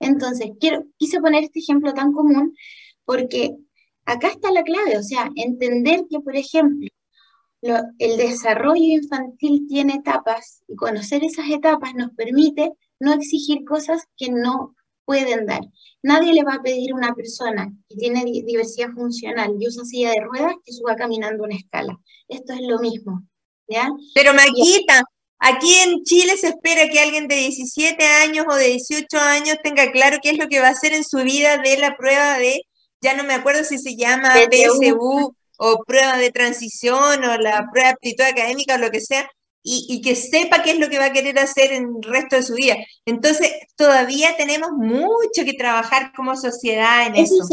[0.00, 2.54] Entonces, quiero, quise poner este ejemplo tan común
[3.04, 3.56] porque
[4.04, 6.88] acá está la clave, o sea, entender que, por ejemplo,
[7.62, 14.30] el desarrollo infantil tiene etapas y conocer esas etapas nos permite no exigir cosas que
[14.30, 15.60] no pueden dar.
[16.02, 20.10] Nadie le va a pedir a una persona que tiene diversidad funcional y usa silla
[20.10, 21.98] de ruedas que suba caminando una escala.
[22.28, 23.22] Esto es lo mismo.
[24.14, 25.02] Pero Maquita,
[25.38, 29.90] aquí en Chile se espera que alguien de 17 años o de 18 años tenga
[29.92, 32.62] claro qué es lo que va a hacer en su vida de la prueba de,
[33.00, 37.88] ya no me acuerdo si se llama PSU o prueba de transición o la prueba
[37.88, 39.28] de aptitud académica o lo que sea,
[39.62, 42.42] y, que sepa qué es lo que va a querer hacer en el resto de
[42.42, 42.76] su vida.
[43.06, 47.46] Entonces, todavía tenemos mucho que trabajar como sociedad en eso.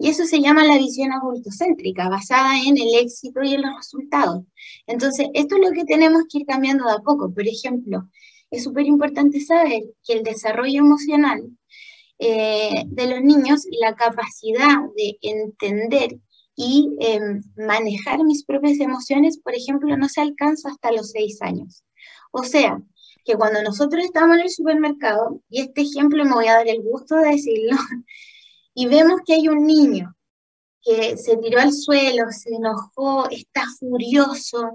[0.00, 4.44] y eso se llama la visión adultocéntrica, basada en el éxito y en los resultados.
[4.86, 7.32] Entonces, esto es lo que tenemos que ir cambiando de a poco.
[7.32, 8.08] Por ejemplo,
[8.50, 11.42] es súper importante saber que el desarrollo emocional
[12.18, 16.18] eh, de los niños, la capacidad de entender
[16.60, 21.84] y em, manejar mis propias emociones, por ejemplo, no se alcanza hasta los seis años.
[22.32, 22.82] O sea,
[23.24, 26.82] que cuando nosotros estamos en el supermercado, y este ejemplo me voy a dar el
[26.82, 27.76] gusto de decirlo,
[28.74, 30.16] y vemos que hay un niño
[30.82, 34.72] que se tiró al suelo, se enojó, está furioso,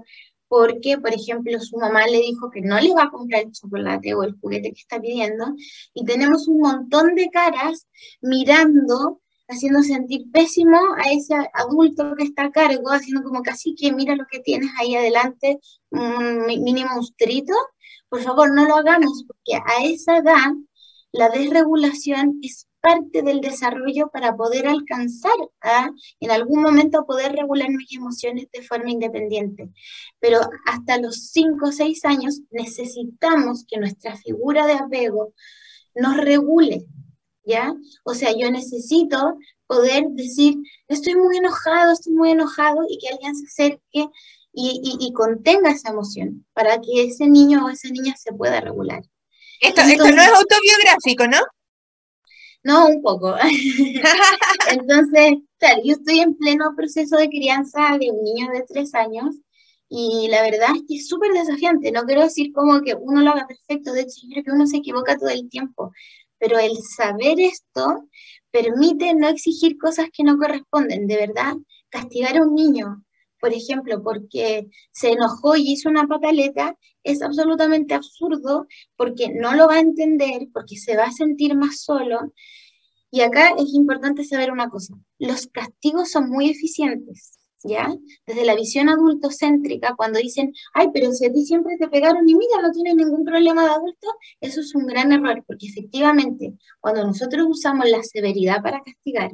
[0.48, 4.14] porque, por ejemplo, su mamá le dijo que no le va a comprar el chocolate
[4.14, 5.54] o el juguete que está pidiendo,
[5.92, 7.86] y tenemos un montón de caras
[8.22, 13.92] mirando haciendo sentir pésimo a ese adulto que está a cargo, haciendo como casi que
[13.92, 15.58] mira lo que tienes ahí adelante,
[15.90, 17.54] un mínimo monstruito,
[18.08, 20.52] por favor no lo hagamos, porque a esa edad
[21.12, 27.70] la desregulación es parte del desarrollo para poder alcanzar a, en algún momento, poder regular
[27.70, 29.70] mis emociones de forma independiente.
[30.20, 35.32] Pero hasta los 5 o 6 años necesitamos que nuestra figura de apego
[35.94, 36.84] nos regule,
[37.44, 37.74] ¿ya?
[38.04, 40.56] O sea, yo necesito poder decir,
[40.88, 44.08] estoy muy enojado, estoy muy enojado, y que alguien se acerque
[44.52, 49.02] y, y, contenga esa emoción para que ese niño o esa niña se pueda regular.
[49.60, 51.38] Esto, esto no es autobiográfico, ¿no?
[52.62, 53.34] No, un poco.
[54.70, 59.36] Entonces, claro, yo estoy en pleno proceso de crianza de un niño de tres años
[59.88, 61.92] y la verdad es que es súper desafiante.
[61.92, 64.66] No quiero decir como que uno lo haga perfecto, de hecho, yo creo que uno
[64.66, 65.92] se equivoca todo el tiempo,
[66.44, 68.06] pero el saber esto
[68.50, 71.06] permite no exigir cosas que no corresponden.
[71.06, 71.54] De verdad,
[71.88, 73.02] castigar a un niño,
[73.40, 79.68] por ejemplo, porque se enojó y hizo una pataleta, es absolutamente absurdo porque no lo
[79.68, 82.34] va a entender, porque se va a sentir más solo.
[83.10, 87.38] Y acá es importante saber una cosa, los castigos son muy eficientes.
[87.64, 87.94] ¿Ya?
[88.26, 92.34] Desde la visión adultocéntrica, cuando dicen, ay, pero si a ti siempre te pegaron y
[92.34, 94.08] mira, no tienes ningún problema de adulto,
[94.40, 99.32] eso es un gran error, porque efectivamente, cuando nosotros usamos la severidad para castigar,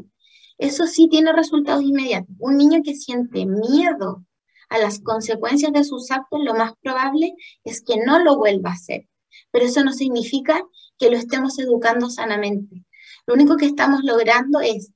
[0.58, 2.34] eso sí tiene resultados inmediatos.
[2.38, 4.24] Un niño que siente miedo
[4.68, 8.74] a las consecuencias de sus actos, lo más probable es que no lo vuelva a
[8.74, 9.08] hacer.
[9.50, 10.62] Pero eso no significa
[10.98, 12.84] que lo estemos educando sanamente.
[13.26, 14.92] Lo único que estamos logrando es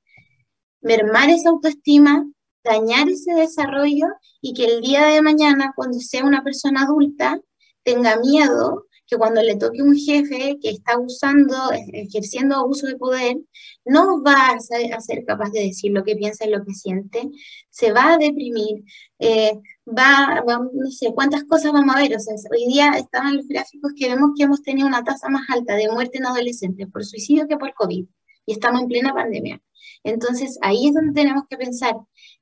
[0.81, 2.27] mermar esa autoestima,
[2.65, 4.07] dañar ese desarrollo
[4.41, 7.41] y que el día de mañana, cuando sea una persona adulta,
[7.83, 11.55] tenga miedo que cuando le toque un jefe que está usando,
[11.93, 13.37] ejerciendo abuso de poder,
[13.85, 17.31] no va a ser, capaz de decir lo que piensa y lo que siente,
[17.71, 18.83] se va a deprimir,
[19.19, 19.53] eh,
[19.87, 22.17] va, no sé cuántas cosas vamos a ver.
[22.17, 25.49] O sea, hoy día estaban los gráficos que vemos que hemos tenido una tasa más
[25.51, 28.07] alta de muerte en adolescentes por suicidio que por COVID,
[28.47, 29.61] y estamos en plena pandemia.
[30.03, 31.97] Entonces, ahí es donde tenemos que pensar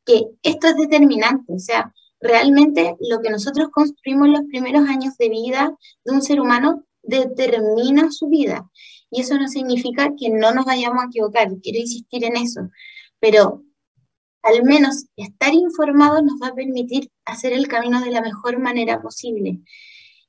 [0.04, 5.28] que esto es determinante, o sea, realmente lo que nosotros construimos los primeros años de
[5.28, 8.70] vida de un ser humano determina su vida.
[9.10, 12.70] Y eso no significa que no nos vayamos a equivocar, quiero insistir en eso,
[13.20, 13.62] pero
[14.42, 19.00] al menos estar informados nos va a permitir hacer el camino de la mejor manera
[19.00, 19.60] posible.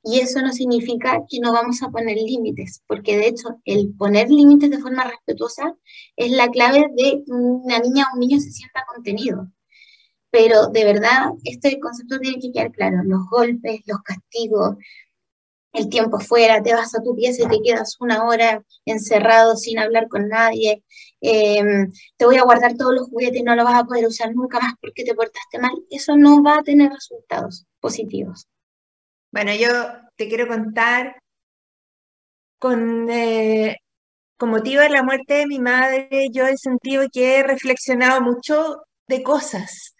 [0.04, 4.28] Y eso no significa que no vamos a poner límites, porque de hecho el poner
[4.30, 5.74] límites de forma respetuosa
[6.16, 9.48] es la clave de una niña o un niño se sienta contenido.
[10.30, 12.98] Pero de verdad, este concepto tiene que quedar claro.
[13.04, 14.76] Los golpes, los castigos,
[15.74, 19.78] el tiempo fuera, te vas a tu pieza y te quedas una hora encerrado sin
[19.78, 20.84] hablar con nadie,
[21.20, 24.60] em, te voy a guardar todos los juguetes no los vas a poder usar nunca
[24.60, 28.46] más porque te portaste mal, eso no va a tener resultados positivos.
[29.34, 29.68] Bueno, yo
[30.16, 31.16] te quiero contar,
[32.58, 33.76] con, eh,
[34.38, 38.76] con motivo de la muerte de mi madre, yo he sentido que he reflexionado mucho
[39.08, 39.94] de cosas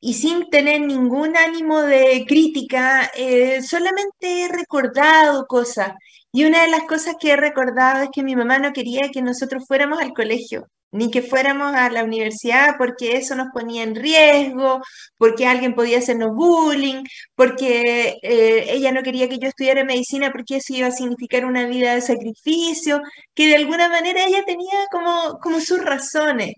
[0.00, 5.92] y sin tener ningún ánimo de crítica, eh, solamente he recordado cosas.
[6.32, 9.22] Y una de las cosas que he recordado es que mi mamá no quería que
[9.22, 13.94] nosotros fuéramos al colegio ni que fuéramos a la universidad porque eso nos ponía en
[13.94, 14.80] riesgo,
[15.18, 20.56] porque alguien podía hacernos bullying, porque eh, ella no quería que yo estudiara medicina porque
[20.56, 23.00] eso iba a significar una vida de sacrificio,
[23.34, 26.52] que de alguna manera ella tenía como, como sus razones.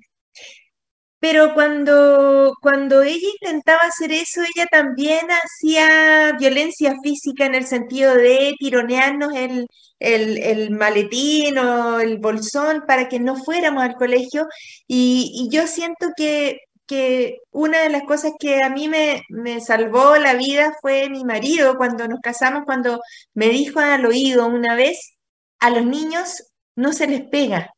[1.20, 8.14] Pero cuando, cuando ella intentaba hacer eso, ella también hacía violencia física en el sentido
[8.14, 9.66] de tironearnos el,
[9.98, 14.46] el, maletín o el bolsón para que no fuéramos al colegio.
[14.86, 20.16] Y, yo siento que que una de las cosas que a mí me, me salvó
[20.16, 23.00] la vida fue mi marido cuando nos casamos, cuando
[23.34, 25.18] me dijo al oído una vez,
[25.60, 26.44] a los niños
[26.76, 27.74] no se les pega,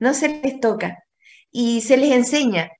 [0.00, 1.05] no se les toca
[1.56, 2.70] y se les enseña.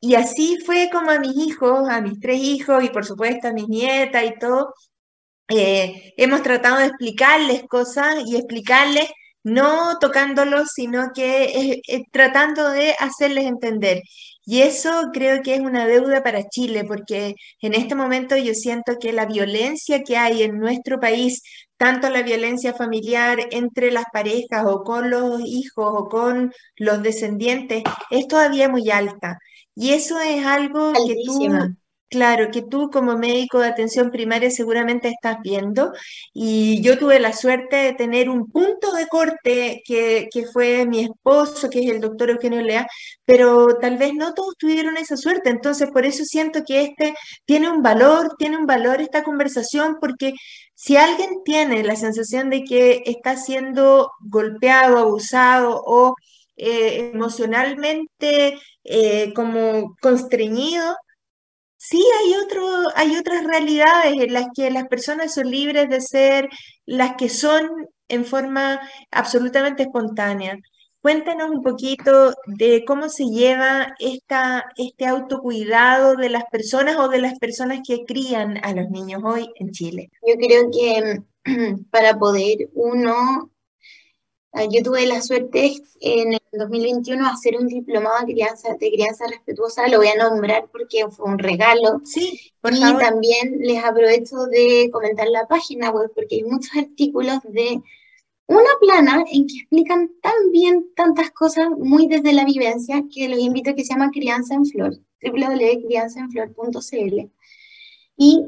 [0.00, 3.52] Y así fue como a mis hijos, a mis tres hijos y por supuesto a
[3.52, 4.74] mis nietas y todo,
[5.48, 9.10] eh, hemos tratado de explicarles cosas y explicarles
[9.42, 11.80] no tocándolos, sino que
[12.12, 14.02] tratando de hacerles entender.
[14.44, 18.96] Y eso creo que es una deuda para Chile, porque en este momento yo siento
[18.98, 21.42] que la violencia que hay en nuestro país,
[21.76, 27.82] tanto la violencia familiar entre las parejas o con los hijos o con los descendientes,
[28.10, 29.38] es todavía muy alta.
[29.74, 31.48] Y eso es algo que tú,
[32.10, 35.92] claro, que tú como médico de atención primaria seguramente estás viendo.
[36.34, 41.70] Y yo tuve la suerte de tener un punto de corte que, fue mi esposo,
[41.70, 42.86] que es el doctor Eugenio Lea,
[43.24, 45.50] pero tal vez no todos tuvieron esa suerte.
[45.50, 50.32] Entonces, por eso siento que este tiene un valor, tiene un valor esta conversación, porque
[50.74, 56.14] si alguien tiene la sensación de que está siendo golpeado, abusado o
[56.56, 60.96] eh, emocionalmente eh, como constreñido,
[61.80, 66.48] sí hay, otro, hay otras realidades en las que las personas son libres de ser
[66.84, 67.70] las que son
[68.08, 70.58] en forma absolutamente espontánea.
[71.00, 77.22] Cuéntanos un poquito de cómo se lleva esta, este autocuidado de las personas o de
[77.22, 80.10] las personas que crían a los niños hoy en Chile.
[80.26, 81.22] Yo creo que
[81.90, 83.50] para poder uno
[84.52, 89.24] yo tuve la suerte en el 2021 de hacer un diplomado de crianza, de crianza
[89.28, 92.00] respetuosa, lo voy a nombrar porque fue un regalo.
[92.04, 97.80] Sí, y también les aprovecho de comentar la página web porque hay muchos artículos de
[98.46, 103.38] una plana en que explican tan bien tantas cosas muy desde la vivencia que los
[103.38, 107.30] invito a que se llama Crianza en Flor, www.crianzaenflor.cl.
[108.16, 108.46] Y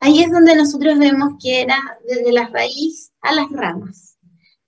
[0.00, 1.78] ahí es donde nosotros vemos que era
[2.08, 4.15] desde la raíz a las ramas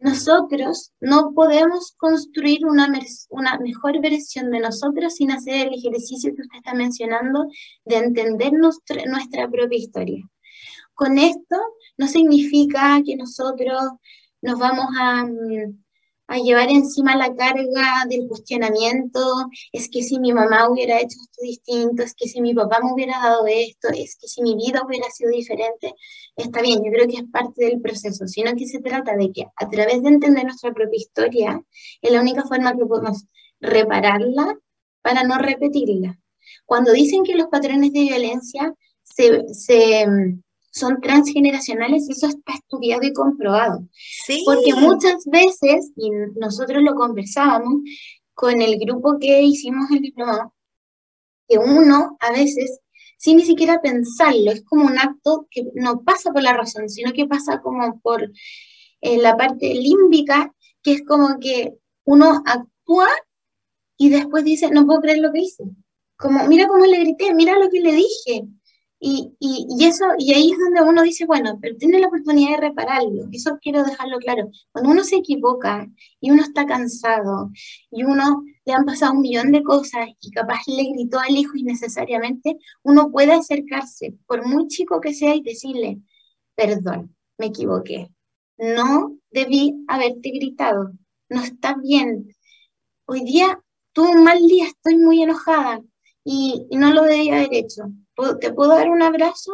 [0.00, 2.92] nosotros no podemos construir una,
[3.30, 7.46] una, mejor versión de nosotros sin hacer el ejercicio que usted está mencionando
[7.84, 10.24] de entender nuestra, nuestra propia historia.
[10.94, 11.56] Con esto
[11.96, 13.80] no significa que nosotros
[14.40, 15.84] nos vamos a, mm,
[16.28, 19.20] a llevar encima la carga del cuestionamiento,
[19.72, 22.92] es que si mi mamá hubiera hecho esto distinto, es que si mi papá me
[22.92, 25.94] hubiera dado esto, es que si mi vida hubiera sido diferente,
[26.36, 29.46] está bien, yo creo que es parte del proceso, sino que se trata de que
[29.56, 31.62] a través de entender nuestra propia historia,
[32.02, 33.24] es la única forma que podemos
[33.60, 34.58] repararla
[35.00, 36.20] para no repetirla.
[36.66, 40.06] Cuando dicen que los patrones de violencia se, se
[40.78, 43.86] son transgeneracionales, eso está estudiado y comprobado.
[44.26, 44.42] Sí.
[44.44, 47.82] Porque muchas veces, y nosotros lo conversábamos
[48.34, 50.54] con el grupo que hicimos el diplomado,
[51.48, 52.80] que uno a veces,
[53.16, 57.12] sin ni siquiera pensarlo, es como un acto que no pasa por la razón, sino
[57.12, 58.30] que pasa como por
[59.00, 61.74] eh, la parte límbica, que es como que
[62.04, 63.08] uno actúa
[63.96, 65.64] y después dice, no puedo creer lo que hice.
[66.16, 68.46] Como, mira cómo le grité, mira lo que le dije,
[69.00, 72.68] y, y, eso, y ahí es donde uno dice, bueno, pero tiene la oportunidad de
[72.68, 73.28] repararlo.
[73.30, 74.50] Eso quiero dejarlo claro.
[74.72, 75.86] Cuando uno se equivoca
[76.20, 77.50] y uno está cansado
[77.92, 81.56] y uno le han pasado un millón de cosas y capaz le gritó al hijo
[81.56, 86.00] innecesariamente, uno puede acercarse, por muy chico que sea, y decirle,
[86.56, 88.10] perdón, me equivoqué.
[88.58, 90.92] No debí haberte gritado.
[91.28, 92.34] No está bien.
[93.06, 95.80] Hoy día tuve un mal día, estoy muy enojada
[96.24, 97.84] y, y no lo debía haber hecho
[98.40, 99.52] ¿te puedo dar un abrazo?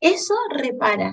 [0.00, 1.12] Eso repara.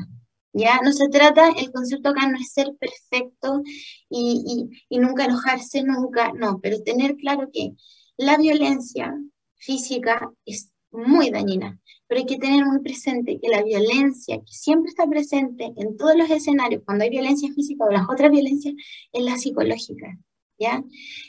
[0.54, 3.62] Ya no se trata, el concepto acá no es ser perfecto
[4.10, 7.74] y, nunca enojarse, nunca, no, pero tener claro que
[8.18, 9.14] la violencia
[9.56, 14.90] física es muy dañina, pero hay que tener muy presente que la violencia que siempre
[14.90, 18.74] está presente en todos los escenarios, cuando hay violencia física o las otras violencias,
[19.14, 20.18] es la psicológica,
[20.58, 20.84] ¿ya?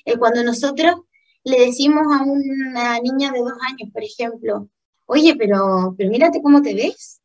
[0.07, 0.95] Eh, cuando nosotros
[1.45, 4.70] le decimos a una niña de dos años, por ejemplo,
[5.11, 7.20] oye, pero, pero mírate cómo te ves.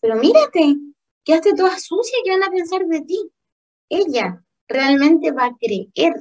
[0.00, 0.76] Pero mírate,
[1.24, 3.30] quedaste toda sucia, ¿qué van a pensar de ti?
[3.88, 6.14] Ella realmente va a creer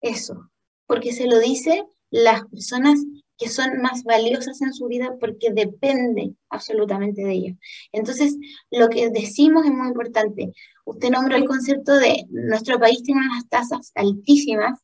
[0.00, 0.50] eso,
[0.86, 3.00] porque se lo dice las personas
[3.36, 7.56] que son más valiosas en su vida porque depende absolutamente de ella.
[7.90, 8.36] Entonces,
[8.70, 10.52] lo que decimos es muy importante.
[10.84, 14.78] Usted nombró el concepto de nuestro país tiene unas tasas altísimas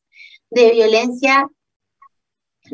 [0.49, 1.47] de violencia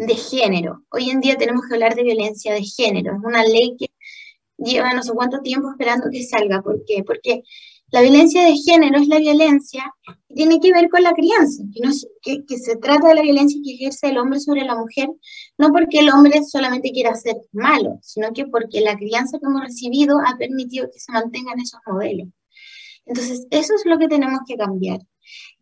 [0.08, 0.84] de género.
[0.92, 3.14] Hoy en día tenemos que hablar de violencia de género.
[3.16, 3.88] Es una ley que
[4.58, 6.62] lleva no sé cuánto tiempo esperando que salga.
[6.62, 7.04] ¿Por qué?
[7.04, 7.44] Porque
[7.92, 9.84] La violencia de género es la violencia
[10.28, 11.64] que tiene que ver con la crianza,
[12.22, 15.10] que, que, se trata de la violencia que ejerce el hombre sobre la mujer,
[15.58, 19.64] no porque el hombre solamente quiera ser malo, sino que porque la crianza que hemos
[19.64, 22.28] recibido ha permitido que se mantengan esos modelos.
[23.08, 25.00] Entonces, eso es lo que tenemos que cambiar.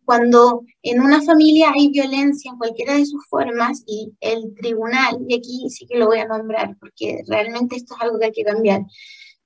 [0.08, 5.34] Cuando en una familia hay violencia en cualquiera de sus formas y el tribunal, y
[5.34, 8.42] aquí sí que lo voy a nombrar porque realmente esto es algo que hay que
[8.42, 8.80] cambiar,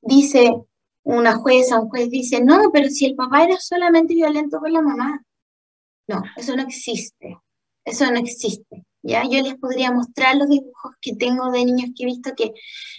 [0.01, 0.55] dice
[1.03, 4.83] una jueza, un juez dice, no, pero si el papá era solamente violento con la
[4.83, 5.25] mamá.
[6.07, 7.39] No, eso no existe.
[7.85, 8.85] Eso no existe.
[9.03, 9.25] ¿ya?
[9.25, 12.53] Yo les podría mostrar los dibujos que tengo de niños que he visto que,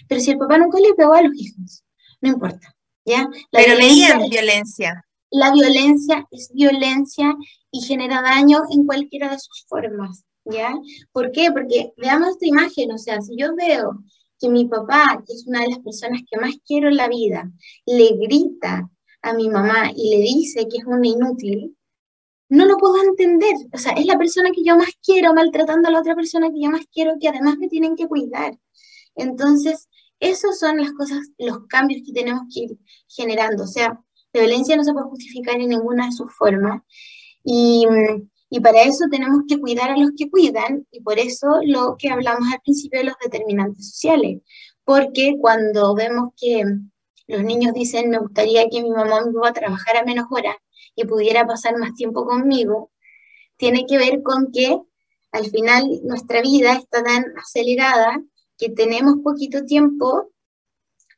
[0.06, 1.82] pero si el papá nunca le pegó a los hijos,
[2.20, 2.76] no importa.
[3.06, 3.26] ¿ya?
[3.50, 5.02] pero leían violencia.
[5.34, 7.34] La violencia es violencia
[7.72, 10.24] y genera daño en cualquiera de sus formas.
[10.44, 10.72] ¿ya?
[11.10, 11.50] ¿Por qué?
[11.50, 14.04] Porque veamos esta imagen, o sea, si yo veo
[14.38, 17.50] que mi papá, que es una de las personas que más quiero en la vida,
[17.84, 18.88] le grita
[19.22, 21.76] a mi mamá y le dice que es una inútil,
[22.48, 23.54] no lo puedo entender.
[23.72, 26.60] O sea, es la persona que yo más quiero maltratando a la otra persona que
[26.60, 28.56] yo más quiero, que además me tienen que cuidar.
[29.16, 29.88] Entonces,
[30.20, 32.78] esos son las cosas, los cambios que tenemos que ir
[33.08, 33.64] generando.
[33.64, 34.00] O sea,
[34.34, 36.82] la violencia no se puede justificar en ninguna de sus formas.
[37.42, 37.86] Y
[38.62, 42.52] para eso tenemos que cuidar a los que cuidan y por eso lo que hablamos
[42.52, 44.42] al principio de los determinantes sociales.
[44.84, 46.62] Porque cuando vemos que
[47.26, 50.56] los niños dicen, me gustaría que mi mamá me papá trabajara menos horas
[50.94, 52.90] y pudiera pasar más tiempo conmigo,
[53.56, 54.78] tiene que ver con que
[55.32, 58.22] al final nuestra vida está tan acelerada
[58.56, 60.30] que tenemos poquito tiempo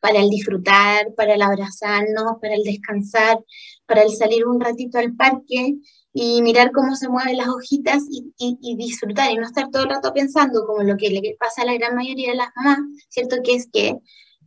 [0.07, 3.41] para el disfrutar, para el abrazarnos, para el descansar,
[3.87, 5.75] para el salir un ratito al parque
[6.13, 10.13] y mirar cómo se mueven las hojitas y, disfrutar y no estar todo el rato
[10.15, 12.79] pensando como lo que le pasa a la gran mayoría de las mamás,
[13.09, 13.39] ¿cierto?
[13.43, 13.97] Que es que,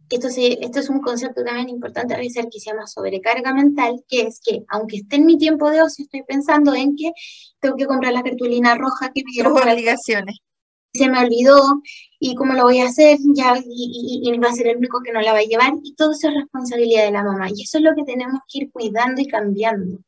[0.10, 4.22] esto, esto es un concepto también importante a revisar que se llama sobrecarga mental, que
[4.22, 7.12] es que aunque esté en mi tiempo de ocio, estoy pensando en que
[7.60, 9.58] tengo que comprar la cartulina roja que me dieron.
[9.58, 10.38] obligaciones.
[10.94, 11.82] Se me olvidó
[12.20, 15.12] y cómo lo voy a hacer, ya, y, y, va a ser el único que
[15.12, 17.50] no la va a llevar, y todo eso es responsabilidad de la mamá.
[17.54, 20.00] Y eso es lo que tenemos que ir cuidando y cambiando.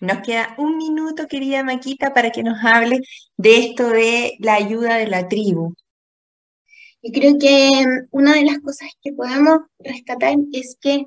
[0.00, 3.02] Nos queda un minuto, querida Maquita, para que nos hable
[3.36, 5.74] de esto de la ayuda de la tribu.
[7.02, 11.06] Y creo que mm, una de las cosas que podemos rescatar es que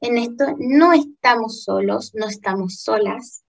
[0.00, 3.44] en esto no estamos solos, no estamos solas,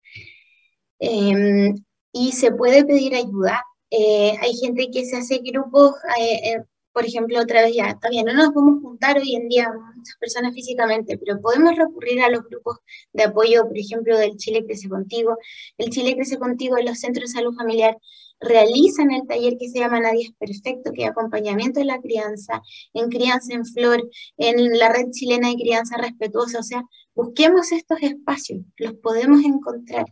[1.00, 1.76] em,
[2.12, 3.64] y se puede pedir ayuda.
[3.96, 6.64] Eh, hay gente que se hace grupos eh, eh,
[6.94, 10.54] por ejemplo, otra vez ya, bien, no nos podemos juntar hoy en día muchas personas
[10.54, 12.78] físicamente, pero podemos recurrir a los grupos
[13.14, 15.38] de apoyo, por ejemplo, del Chile Crece Contigo.
[15.78, 17.98] El Chile Crece Contigo los centros de salud familiar
[18.40, 22.62] realizan el taller que se llama Nadie es Perfecto, que es acompañamiento de la crianza,
[22.94, 26.60] en crianza en flor, en la red chilena de crianza respetuosa.
[26.60, 26.84] O sea,
[27.16, 30.06] busquemos estos espacios, los podemos encontrar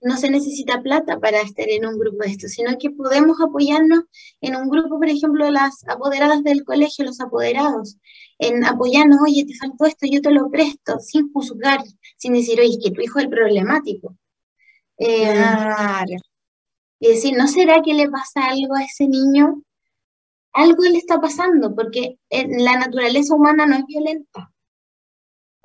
[0.00, 4.04] no se necesita plata para estar en un grupo de esto, sino que podemos apoyarnos
[4.40, 7.96] en un grupo, por ejemplo, de las apoderadas del colegio, los apoderados,
[8.38, 11.82] en apoyarnos, oye, te faltó esto, yo te lo presto, sin juzgar,
[12.16, 14.16] sin decir, oye, es que tu hijo es el problemático.
[14.98, 15.34] Eh,
[16.98, 19.62] y decir, ¿no será que le pasa algo a ese niño?
[20.52, 24.52] Algo le está pasando, porque la naturaleza humana no es violenta.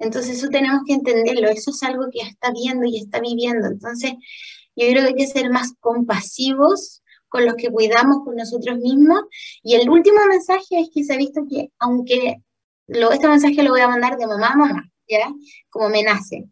[0.02, 3.68] Entonces eso tenemos que entenderlo, eso es algo que está viendo y está viviendo.
[3.68, 4.14] Entonces
[4.76, 9.22] yo creo que hay que ser más compasivos con los que cuidamos con nosotros mismos.
[9.64, 12.38] Y el último mensaje es que se ha visto que, aunque
[12.88, 15.32] lo, este mensaje lo voy a mandar de mamá a mamá, ¿ya?
[15.70, 16.50] Como me nace,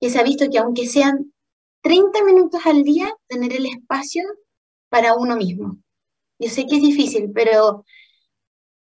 [0.00, 1.32] que se ha visto que aunque sean
[1.82, 4.24] 30 minutos al día, tener el espacio
[4.88, 5.78] para uno mismo.
[6.38, 7.84] Yo sé que es difícil, pero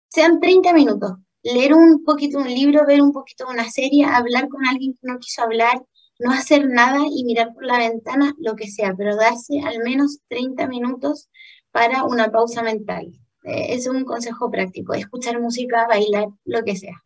[0.08, 1.12] sean 30 minutos,
[1.42, 5.18] leer un poquito un libro, ver un poquito una serie, hablar con alguien que no
[5.18, 5.82] quiso hablar,
[6.18, 10.20] no hacer nada y mirar por la ventana, lo que sea, pero darse al menos
[10.28, 11.28] 30 minutos
[11.70, 13.06] para una pausa mental.
[13.44, 17.02] Eh, es un consejo práctico, escuchar música, bailar, lo que sea.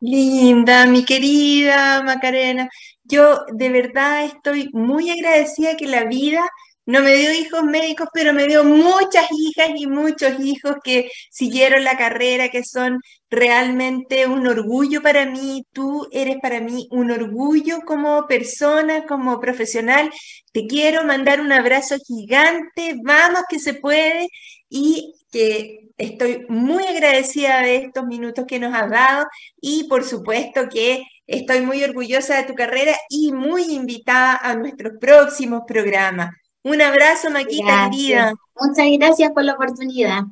[0.00, 2.68] Linda, mi querida Macarena,
[3.04, 6.42] yo de verdad estoy muy agradecida que la vida
[6.84, 11.84] no me dio hijos médicos, pero me dio muchas hijas y muchos hijos que siguieron
[11.84, 15.64] la carrera, que son realmente un orgullo para mí.
[15.72, 20.10] Tú eres para mí un orgullo como persona, como profesional.
[20.52, 22.96] Te quiero mandar un abrazo gigante.
[23.04, 24.28] Vamos que se puede
[24.68, 29.26] y que estoy muy agradecida de estos minutos que nos has dado
[29.60, 34.94] y por supuesto que estoy muy orgullosa de tu carrera y muy invitada a nuestros
[35.00, 36.41] próximos programas.
[36.64, 38.34] Un abrazo, Maquita, querida.
[38.60, 40.22] Muchas gracias por la oportunidad.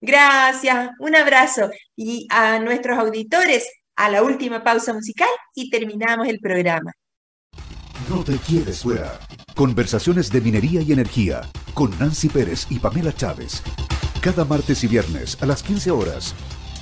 [0.00, 1.70] Gracias, un abrazo.
[1.96, 6.92] Y a nuestros auditores, a la última pausa musical y terminamos el programa.
[8.08, 9.18] No te quieres fuera.
[9.54, 11.42] Conversaciones de minería y energía
[11.74, 13.62] con Nancy Pérez y Pamela Chávez.
[14.20, 16.34] Cada martes y viernes a las 15 horas.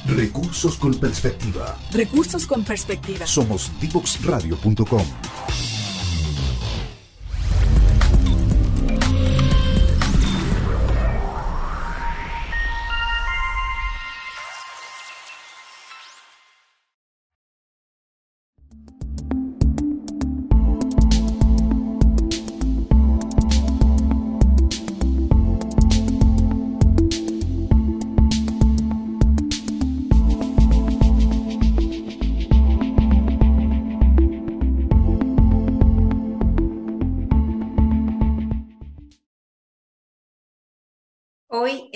[0.06, 1.76] Recursos con perspectiva.
[1.92, 3.26] Recursos con perspectiva.
[3.26, 5.04] Somos divoxradio.com.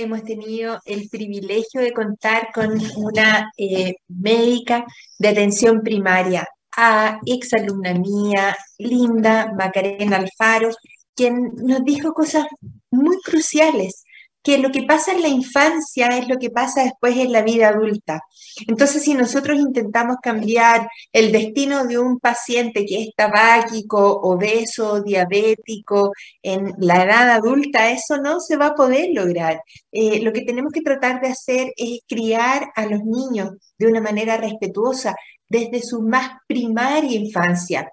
[0.02, 4.84] hemos tenido el privilegio de contar con una eh, médica
[5.18, 6.46] de atención primaria,
[6.76, 10.70] a exalumna mía, Linda Macarena Alfaro,
[11.14, 12.46] quien nos dijo cosas
[12.90, 14.04] muy cruciales
[14.42, 17.68] que lo que pasa en la infancia es lo que pasa después en la vida
[17.68, 18.22] adulta.
[18.66, 26.12] Entonces, si nosotros intentamos cambiar el destino de un paciente que es tabáquico, obeso, diabético
[26.42, 29.62] en la edad adulta, eso no se va a poder lograr.
[29.92, 34.00] Eh, lo que tenemos que tratar de hacer es criar a los niños de una
[34.00, 35.14] manera respetuosa
[35.48, 37.92] desde su más primaria infancia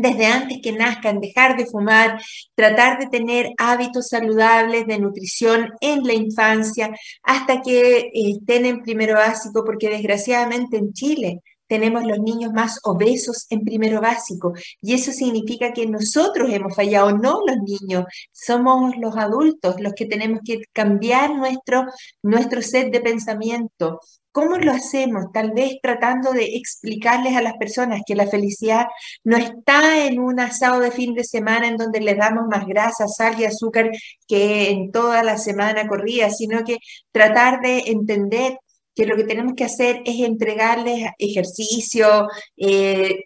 [0.00, 2.20] desde antes que nazcan, dejar de fumar,
[2.54, 6.90] tratar de tener hábitos saludables de nutrición en la infancia
[7.22, 11.40] hasta que eh, estén en primero básico, porque desgraciadamente en Chile
[11.70, 17.16] tenemos los niños más obesos en primero básico y eso significa que nosotros hemos fallado,
[17.16, 21.86] no los niños, somos los adultos los que tenemos que cambiar nuestro,
[22.22, 24.00] nuestro set de pensamiento,
[24.32, 25.32] ¿Cómo lo hacemos?
[25.32, 28.86] Tal vez tratando de explicarles a las personas que la felicidad
[29.24, 33.08] no está en un asado de fin de semana en donde les damos más grasa,
[33.08, 33.90] sal y azúcar
[34.28, 36.78] que en toda la semana corrida, sino que
[37.10, 38.58] tratar de entender
[38.94, 43.24] que lo que tenemos que hacer es entregarles ejercicio, eh,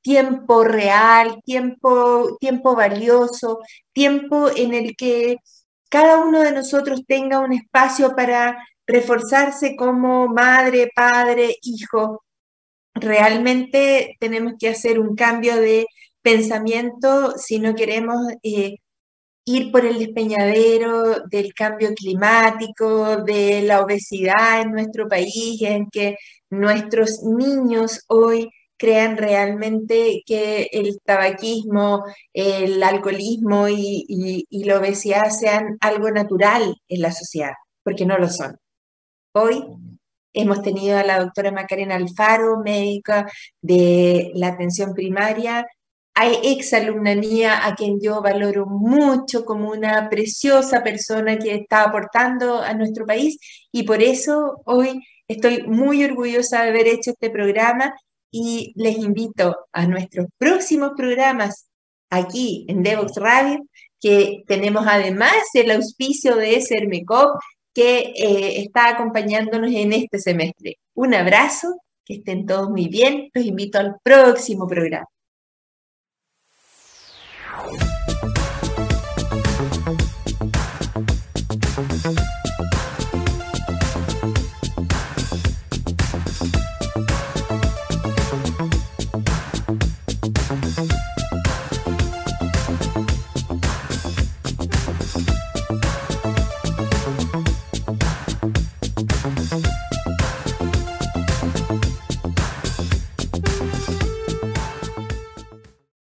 [0.00, 3.60] tiempo real, tiempo, tiempo valioso,
[3.92, 5.38] tiempo en el que
[5.88, 8.56] cada uno de nosotros tenga un espacio para
[8.86, 12.24] reforzarse como madre, padre, hijo.
[12.94, 15.86] Realmente tenemos que hacer un cambio de
[16.22, 18.76] pensamiento si no queremos eh,
[19.46, 26.16] ir por el despeñadero del cambio climático, de la obesidad en nuestro país, en que
[26.50, 34.04] nuestros niños hoy crean realmente que el tabaquismo, el alcoholismo y,
[34.48, 37.52] y la obesidad sean algo natural en la sociedad,
[37.84, 38.58] porque no lo son.
[39.38, 39.62] Hoy.
[40.32, 43.30] Hemos tenido a la doctora Macarena Alfaro, médica
[43.60, 45.66] de la atención primaria,
[46.14, 52.62] hay exalumna mía a quien yo valoro mucho como una preciosa persona que está aportando
[52.62, 53.36] a nuestro país
[53.70, 57.94] y por eso hoy estoy muy orgullosa de haber hecho este programa
[58.30, 61.68] y les invito a nuestros próximos programas
[62.08, 63.58] aquí en Devox Radio,
[64.00, 67.38] que tenemos además el auspicio de Sermecop
[67.76, 70.78] que eh, está acompañándonos en este semestre.
[70.94, 73.28] Un abrazo, que estén todos muy bien.
[73.34, 75.06] Los invito al próximo programa.